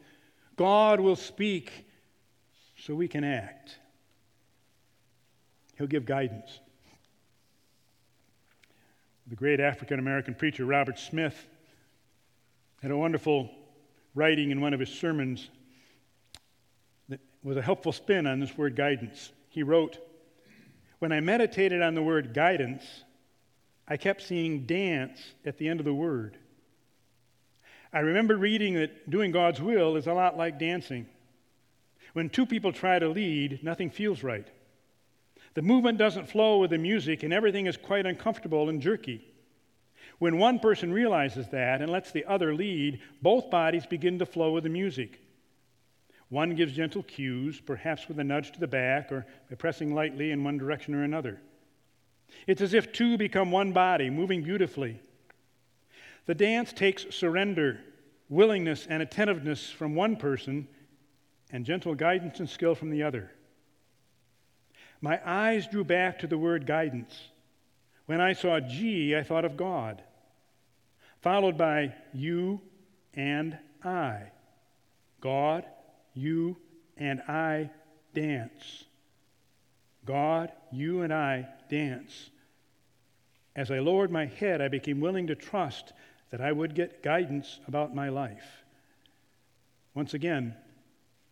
God 0.56 1.00
will 1.00 1.16
speak 1.16 1.70
so 2.78 2.94
we 2.94 3.08
can 3.08 3.24
act. 3.24 3.78
He'll 5.76 5.86
give 5.86 6.06
guidance. 6.06 6.60
The 9.26 9.36
great 9.36 9.60
African 9.60 9.98
American 9.98 10.34
preacher 10.34 10.64
Robert 10.64 10.98
Smith 10.98 11.46
had 12.86 12.92
a 12.92 12.96
wonderful 12.96 13.50
writing 14.14 14.52
in 14.52 14.60
one 14.60 14.72
of 14.72 14.78
his 14.78 14.90
sermons 14.90 15.50
that 17.08 17.18
was 17.42 17.56
a 17.56 17.60
helpful 17.60 17.90
spin 17.90 18.28
on 18.28 18.38
this 18.38 18.56
word 18.56 18.76
guidance. 18.76 19.32
He 19.48 19.64
wrote, 19.64 19.98
when 21.00 21.10
I 21.10 21.18
meditated 21.18 21.82
on 21.82 21.96
the 21.96 22.02
word 22.04 22.32
guidance, 22.32 22.84
I 23.88 23.96
kept 23.96 24.22
seeing 24.22 24.66
dance 24.66 25.20
at 25.44 25.58
the 25.58 25.68
end 25.68 25.80
of 25.80 25.84
the 25.84 25.92
word. 25.92 26.38
I 27.92 27.98
remember 27.98 28.36
reading 28.36 28.74
that 28.74 29.10
doing 29.10 29.32
God's 29.32 29.60
will 29.60 29.96
is 29.96 30.06
a 30.06 30.14
lot 30.14 30.36
like 30.36 30.56
dancing. 30.56 31.08
When 32.12 32.30
two 32.30 32.46
people 32.46 32.72
try 32.72 33.00
to 33.00 33.08
lead, 33.08 33.64
nothing 33.64 33.90
feels 33.90 34.22
right. 34.22 34.46
The 35.54 35.62
movement 35.62 35.98
doesn't 35.98 36.30
flow 36.30 36.58
with 36.58 36.70
the 36.70 36.78
music, 36.78 37.24
and 37.24 37.32
everything 37.32 37.66
is 37.66 37.76
quite 37.76 38.06
uncomfortable 38.06 38.68
and 38.68 38.80
jerky. 38.80 39.26
When 40.18 40.38
one 40.38 40.58
person 40.58 40.92
realizes 40.92 41.48
that 41.48 41.82
and 41.82 41.90
lets 41.90 42.10
the 42.10 42.24
other 42.24 42.54
lead, 42.54 43.00
both 43.20 43.50
bodies 43.50 43.86
begin 43.86 44.18
to 44.18 44.26
flow 44.26 44.52
with 44.52 44.64
the 44.64 44.70
music. 44.70 45.20
One 46.28 46.54
gives 46.54 46.72
gentle 46.72 47.02
cues, 47.02 47.60
perhaps 47.60 48.08
with 48.08 48.18
a 48.18 48.24
nudge 48.24 48.52
to 48.52 48.60
the 48.60 48.66
back 48.66 49.12
or 49.12 49.26
by 49.48 49.56
pressing 49.56 49.94
lightly 49.94 50.30
in 50.32 50.42
one 50.42 50.58
direction 50.58 50.94
or 50.94 51.04
another. 51.04 51.40
It's 52.46 52.62
as 52.62 52.74
if 52.74 52.92
two 52.92 53.16
become 53.16 53.50
one 53.50 53.72
body, 53.72 54.10
moving 54.10 54.42
beautifully. 54.42 55.00
The 56.26 56.34
dance 56.34 56.72
takes 56.72 57.14
surrender, 57.14 57.80
willingness, 58.28 58.86
and 58.88 59.02
attentiveness 59.02 59.70
from 59.70 59.94
one 59.94 60.16
person, 60.16 60.66
and 61.52 61.64
gentle 61.64 61.94
guidance 61.94 62.40
and 62.40 62.50
skill 62.50 62.74
from 62.74 62.90
the 62.90 63.04
other. 63.04 63.30
My 65.00 65.20
eyes 65.24 65.68
drew 65.68 65.84
back 65.84 66.18
to 66.20 66.26
the 66.26 66.38
word 66.38 66.66
guidance. 66.66 67.28
When 68.06 68.20
I 68.20 68.32
saw 68.32 68.60
G, 68.60 69.16
I 69.16 69.22
thought 69.22 69.44
of 69.44 69.56
God, 69.56 70.02
followed 71.20 71.58
by 71.58 71.94
you 72.12 72.60
and 73.14 73.58
I. 73.84 74.30
God 75.20 75.64
you 76.16 76.56
and 76.96 77.20
I 77.28 77.70
dance. 78.14 78.84
God, 80.04 80.50
you 80.72 81.02
and 81.02 81.12
I 81.12 81.46
dance. 81.68 82.30
As 83.54 83.70
I 83.70 83.78
lowered 83.78 84.10
my 84.10 84.26
head, 84.26 84.60
I 84.60 84.68
became 84.68 85.00
willing 85.00 85.26
to 85.28 85.34
trust 85.34 85.92
that 86.30 86.40
I 86.40 86.50
would 86.50 86.74
get 86.74 87.02
guidance 87.02 87.60
about 87.68 87.94
my 87.94 88.08
life. 88.08 88.64
Once 89.94 90.14
again, 90.14 90.54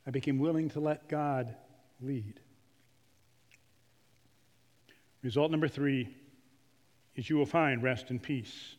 I 0.07 0.11
became 0.11 0.39
willing 0.39 0.69
to 0.71 0.81
let 0.81 1.09
God 1.09 1.55
lead. 2.01 2.41
Result 5.23 5.51
number 5.51 5.69
three 5.69 6.15
is 7.17 7.29
you 7.29 7.37
will 7.37 7.47
find 7.47 7.83
rest 7.83 8.11
and 8.11 8.23
peace. 8.23 8.77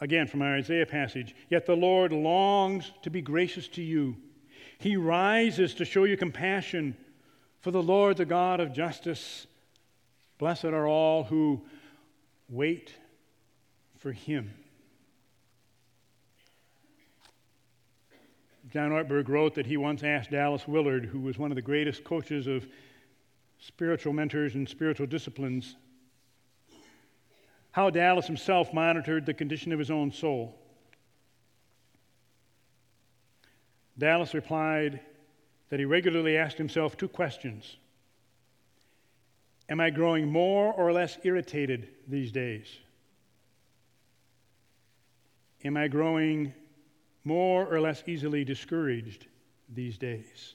Again, 0.00 0.26
from 0.26 0.42
our 0.42 0.56
Isaiah 0.56 0.86
passage, 0.86 1.34
yet 1.50 1.66
the 1.66 1.76
Lord 1.76 2.12
longs 2.12 2.92
to 3.02 3.10
be 3.10 3.22
gracious 3.22 3.66
to 3.68 3.82
you 3.82 4.16
he 4.78 4.96
rises 4.96 5.74
to 5.74 5.84
show 5.84 6.04
you 6.04 6.16
compassion, 6.16 6.96
for 7.60 7.70
the 7.70 7.82
Lord, 7.82 8.16
the 8.16 8.24
God 8.24 8.60
of 8.60 8.72
justice. 8.72 9.46
Blessed 10.38 10.66
are 10.66 10.86
all 10.86 11.24
who 11.24 11.62
wait 12.48 12.94
for 13.98 14.12
him. 14.12 14.52
John 18.70 18.90
Ortberg 18.90 19.28
wrote 19.28 19.54
that 19.54 19.66
he 19.66 19.76
once 19.76 20.02
asked 20.02 20.30
Dallas 20.30 20.68
Willard, 20.68 21.06
who 21.06 21.20
was 21.20 21.38
one 21.38 21.50
of 21.50 21.54
the 21.54 21.62
greatest 21.62 22.04
coaches 22.04 22.46
of 22.46 22.66
spiritual 23.58 24.12
mentors 24.12 24.54
and 24.54 24.68
spiritual 24.68 25.06
disciplines, 25.06 25.76
how 27.76 27.90
Dallas 27.90 28.26
himself 28.26 28.72
monitored 28.72 29.26
the 29.26 29.34
condition 29.34 29.70
of 29.70 29.78
his 29.78 29.90
own 29.90 30.10
soul. 30.10 30.58
Dallas 33.98 34.32
replied 34.32 35.00
that 35.68 35.78
he 35.78 35.84
regularly 35.84 36.38
asked 36.38 36.56
himself 36.56 36.96
two 36.96 37.06
questions 37.06 37.76
Am 39.68 39.78
I 39.78 39.90
growing 39.90 40.26
more 40.26 40.72
or 40.72 40.90
less 40.90 41.18
irritated 41.22 41.88
these 42.08 42.32
days? 42.32 42.66
Am 45.62 45.76
I 45.76 45.86
growing 45.88 46.54
more 47.24 47.66
or 47.66 47.78
less 47.78 48.02
easily 48.06 48.42
discouraged 48.42 49.26
these 49.68 49.98
days? 49.98 50.54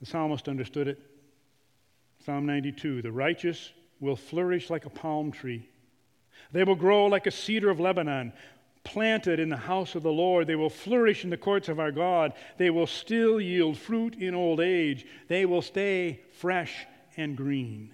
The 0.00 0.06
psalmist 0.06 0.46
understood 0.46 0.88
it. 0.88 1.13
Psalm 2.24 2.46
92 2.46 3.02
The 3.02 3.12
righteous 3.12 3.72
will 4.00 4.16
flourish 4.16 4.70
like 4.70 4.86
a 4.86 4.90
palm 4.90 5.30
tree. 5.30 5.68
They 6.52 6.64
will 6.64 6.74
grow 6.74 7.06
like 7.06 7.26
a 7.26 7.30
cedar 7.30 7.70
of 7.70 7.80
Lebanon, 7.80 8.32
planted 8.82 9.40
in 9.40 9.48
the 9.48 9.56
house 9.56 9.94
of 9.94 10.02
the 10.02 10.12
Lord. 10.12 10.46
They 10.46 10.56
will 10.56 10.70
flourish 10.70 11.24
in 11.24 11.30
the 11.30 11.36
courts 11.36 11.68
of 11.68 11.80
our 11.80 11.92
God. 11.92 12.32
They 12.56 12.70
will 12.70 12.86
still 12.86 13.40
yield 13.40 13.76
fruit 13.76 14.14
in 14.14 14.34
old 14.34 14.60
age. 14.60 15.06
They 15.28 15.46
will 15.46 15.62
stay 15.62 16.20
fresh 16.32 16.86
and 17.16 17.36
green. 17.36 17.92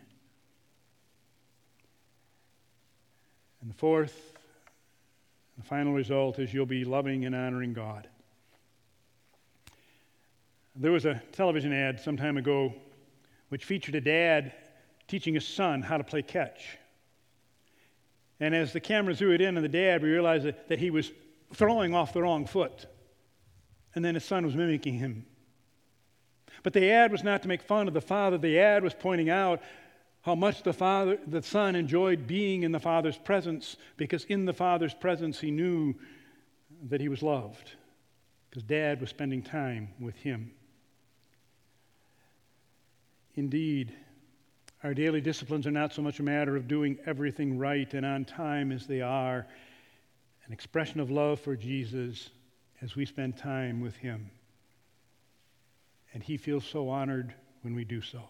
And 3.61 3.71
the 3.71 3.75
fourth, 3.75 4.33
the 5.59 5.65
final 5.65 5.93
result 5.93 6.39
is 6.39 6.55
you'll 6.55 6.67
be 6.67 6.85
loving 6.85 7.25
and 7.25 7.35
honoring 7.35 7.73
God. 7.73 8.09
There 10.77 10.93
was 10.93 11.05
a 11.05 11.21
television 11.33 11.73
ad 11.73 12.01
some 12.01 12.17
time 12.17 12.37
ago 12.37 12.75
which 13.51 13.65
featured 13.65 13.95
a 13.95 14.01
dad 14.01 14.53
teaching 15.07 15.35
his 15.35 15.47
son 15.47 15.83
how 15.83 15.99
to 15.99 16.05
play 16.05 16.23
catch. 16.23 16.79
And 18.39 18.55
as 18.55 18.73
the 18.73 18.81
camera 18.81 19.15
zeroed 19.15 19.43
in 19.43 19.57
on 19.57 19.63
the 19.63 19.69
dad, 19.69 20.03
we 20.03 20.09
realized 20.09 20.47
that, 20.47 20.69
that 20.69 20.79
he 20.79 20.91
was 20.91 21.13
throwing 21.53 21.95
off 21.95 22.15
the 22.15 22.23
wrong 22.23 22.47
foot. 22.47 22.87
And 23.95 24.05
then 24.05 24.15
his 24.15 24.25
son 24.25 24.47
was 24.47 24.55
mimicking 24.55 24.95
him. 24.95 25.27
But 26.63 26.73
the 26.73 26.91
ad 26.91 27.13
was 27.13 27.25
not 27.25 27.43
to 27.43 27.49
make 27.49 27.63
fun 27.63 27.89
of 27.89 27.95
the 27.95 28.01
father, 28.01 28.39
the 28.39 28.59
ad 28.59 28.83
was 28.83 28.95
pointing 28.95 29.31
out 29.31 29.61
how 30.23 30.35
much 30.35 30.63
the 30.63 30.73
father 30.73 31.19
the 31.27 31.43
son 31.43 31.75
enjoyed 31.75 32.27
being 32.27 32.63
in 32.63 32.73
the 32.73 32.81
father's 32.81 33.17
presence 33.17 33.77
because 33.97 34.25
in 34.25 34.45
the 34.45 34.53
father's 34.53 34.95
presence 34.95 35.41
he 35.41 35.51
knew 35.51 35.95
that 36.89 37.01
he 37.01 37.09
was 37.09 37.23
loved 37.23 37.73
because 38.49 38.63
dad 38.63 39.01
was 39.01 39.09
spending 39.09 39.43
time 39.43 39.89
with 39.99 40.17
him 40.17 40.53
indeed 43.35 43.93
Our 44.83 44.95
daily 44.95 45.21
disciplines 45.21 45.67
are 45.67 45.71
not 45.71 45.93
so 45.93 46.01
much 46.01 46.21
a 46.21 46.23
matter 46.23 46.57
of 46.57 46.67
doing 46.67 46.99
everything 47.05 47.59
right 47.59 47.93
and 47.93 48.07
on 48.07 48.25
time 48.25 48.73
as 48.73 48.87
they 48.87 49.03
are 49.03 49.47
an 50.47 50.53
expression 50.53 51.01
of 51.01 51.11
love 51.11 51.39
for 51.39 51.55
Jesus 51.55 52.31
as 52.81 52.97
we 52.97 53.05
spend 53.05 53.37
time 53.37 53.83
with 53.83 53.95
Him. 53.97 54.31
And 56.15 56.23
He 56.23 56.39
feels 56.39 56.65
so 56.65 56.89
honored 56.89 57.35
when 57.61 57.75
we 57.75 57.85
do 57.85 58.01
so. 58.01 58.23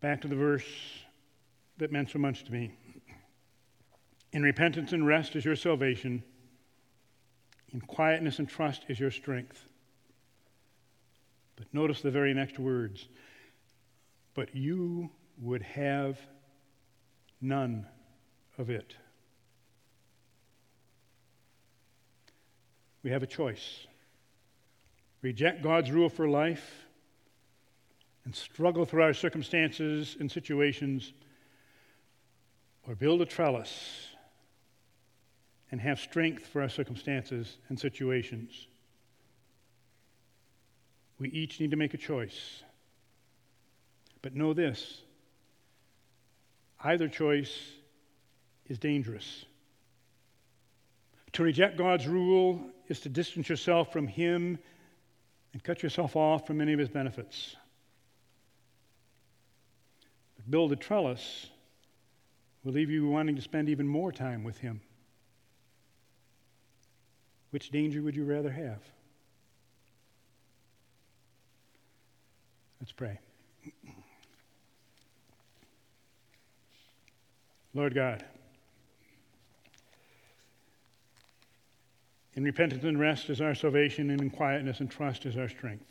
Back 0.00 0.22
to 0.22 0.28
the 0.28 0.36
verse 0.36 0.64
that 1.76 1.92
meant 1.92 2.08
so 2.08 2.18
much 2.18 2.44
to 2.44 2.52
me. 2.52 2.72
In 4.32 4.42
repentance 4.42 4.92
and 4.92 5.06
rest 5.06 5.36
is 5.36 5.44
your 5.44 5.56
salvation. 5.56 6.22
In 7.74 7.82
quietness 7.82 8.38
and 8.38 8.48
trust 8.48 8.86
is 8.88 8.98
your 8.98 9.10
strength. 9.10 9.67
But 11.58 11.66
notice 11.72 12.00
the 12.00 12.10
very 12.10 12.32
next 12.32 12.58
words. 12.58 13.08
But 14.34 14.54
you 14.54 15.10
would 15.40 15.62
have 15.62 16.18
none 17.40 17.84
of 18.56 18.70
it. 18.70 18.94
We 23.02 23.10
have 23.10 23.22
a 23.22 23.26
choice 23.26 23.86
reject 25.20 25.62
God's 25.62 25.90
rule 25.90 26.08
for 26.08 26.28
life 26.28 26.86
and 28.24 28.32
struggle 28.32 28.84
through 28.84 29.02
our 29.02 29.14
circumstances 29.14 30.16
and 30.20 30.30
situations, 30.30 31.12
or 32.86 32.94
build 32.94 33.20
a 33.20 33.26
trellis 33.26 34.08
and 35.70 35.80
have 35.80 35.98
strength 35.98 36.46
for 36.46 36.62
our 36.62 36.68
circumstances 36.68 37.58
and 37.68 37.78
situations. 37.78 38.68
We 41.18 41.30
each 41.30 41.60
need 41.60 41.70
to 41.72 41.76
make 41.76 41.94
a 41.94 41.98
choice. 41.98 42.62
But 44.22 44.34
know 44.34 44.52
this 44.52 45.02
either 46.80 47.08
choice 47.08 47.52
is 48.66 48.78
dangerous. 48.78 49.44
To 51.32 51.42
reject 51.42 51.76
God's 51.76 52.06
rule 52.06 52.60
is 52.88 53.00
to 53.00 53.08
distance 53.08 53.48
yourself 53.48 53.92
from 53.92 54.06
Him 54.06 54.58
and 55.52 55.64
cut 55.64 55.82
yourself 55.82 56.16
off 56.16 56.46
from 56.46 56.60
any 56.60 56.72
of 56.72 56.78
His 56.78 56.88
benefits. 56.88 57.56
But 60.36 60.50
build 60.50 60.72
a 60.72 60.76
trellis 60.76 61.46
will 62.64 62.72
leave 62.72 62.90
you 62.90 63.08
wanting 63.08 63.36
to 63.36 63.42
spend 63.42 63.68
even 63.68 63.88
more 63.88 64.12
time 64.12 64.44
with 64.44 64.58
Him. 64.58 64.80
Which 67.50 67.70
danger 67.70 68.02
would 68.02 68.14
you 68.14 68.24
rather 68.24 68.50
have? 68.50 68.82
Let's 72.88 72.96
pray. 72.96 73.18
Lord 77.74 77.94
God, 77.94 78.24
in 82.32 82.44
repentance 82.44 82.84
and 82.84 82.98
rest 82.98 83.28
is 83.28 83.42
our 83.42 83.54
salvation, 83.54 84.08
and 84.08 84.22
in 84.22 84.30
quietness 84.30 84.80
and 84.80 84.90
trust 84.90 85.26
is 85.26 85.36
our 85.36 85.50
strength. 85.50 85.84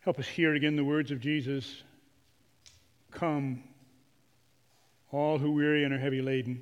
Help 0.00 0.18
us 0.18 0.28
hear 0.28 0.54
again 0.54 0.76
the 0.76 0.84
words 0.84 1.10
of 1.10 1.20
Jesus 1.20 1.82
Come, 3.12 3.62
all 5.10 5.38
who 5.38 5.52
weary 5.52 5.84
and 5.84 5.94
are 5.94 5.98
heavy 5.98 6.20
laden, 6.20 6.60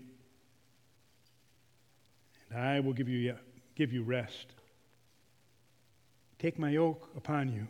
and 2.48 2.60
I 2.60 2.78
will 2.78 2.92
give 2.92 3.08
you, 3.08 3.34
give 3.74 3.92
you 3.92 4.04
rest. 4.04 4.54
Take 6.38 6.58
my 6.58 6.70
yoke 6.70 7.10
upon 7.16 7.48
you 7.48 7.66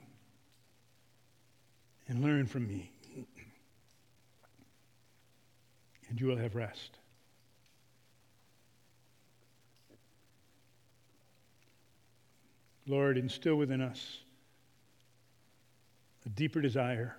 and 2.07 2.23
learn 2.23 2.47
from 2.47 2.67
me, 2.67 2.91
and 6.09 6.21
you 6.21 6.27
will 6.27 6.37
have 6.37 6.55
rest. 6.55 6.99
Lord, 12.87 13.19
instill 13.19 13.57
within 13.57 13.81
us 13.81 14.19
a 16.25 16.31
deeper 16.31 16.61
desire 16.61 17.17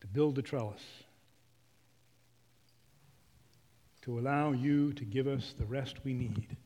to 0.00 0.06
build 0.06 0.34
the 0.34 0.42
trellis, 0.42 0.82
to 4.02 4.18
allow 4.18 4.52
you 4.52 4.92
to 4.94 5.04
give 5.04 5.26
us 5.28 5.54
the 5.58 5.66
rest 5.66 6.04
we 6.04 6.12
need. 6.12 6.56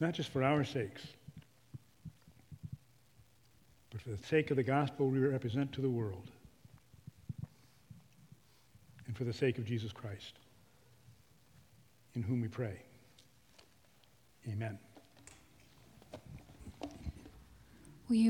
Not 0.00 0.14
just 0.14 0.30
for 0.30 0.42
our 0.42 0.64
sakes, 0.64 1.02
but 3.90 4.00
for 4.00 4.10
the 4.10 4.26
sake 4.26 4.50
of 4.50 4.56
the 4.56 4.62
gospel 4.62 5.08
we 5.08 5.18
represent 5.18 5.72
to 5.72 5.80
the 5.80 5.90
world, 5.90 6.30
and 9.06 9.16
for 9.16 9.24
the 9.24 9.32
sake 9.32 9.58
of 9.58 9.64
Jesus 9.64 9.92
Christ, 9.92 10.34
in 12.14 12.22
whom 12.22 12.40
we 12.40 12.48
pray. 12.48 12.80
Amen. 14.48 14.78
Will 18.08 18.16
you 18.16 18.26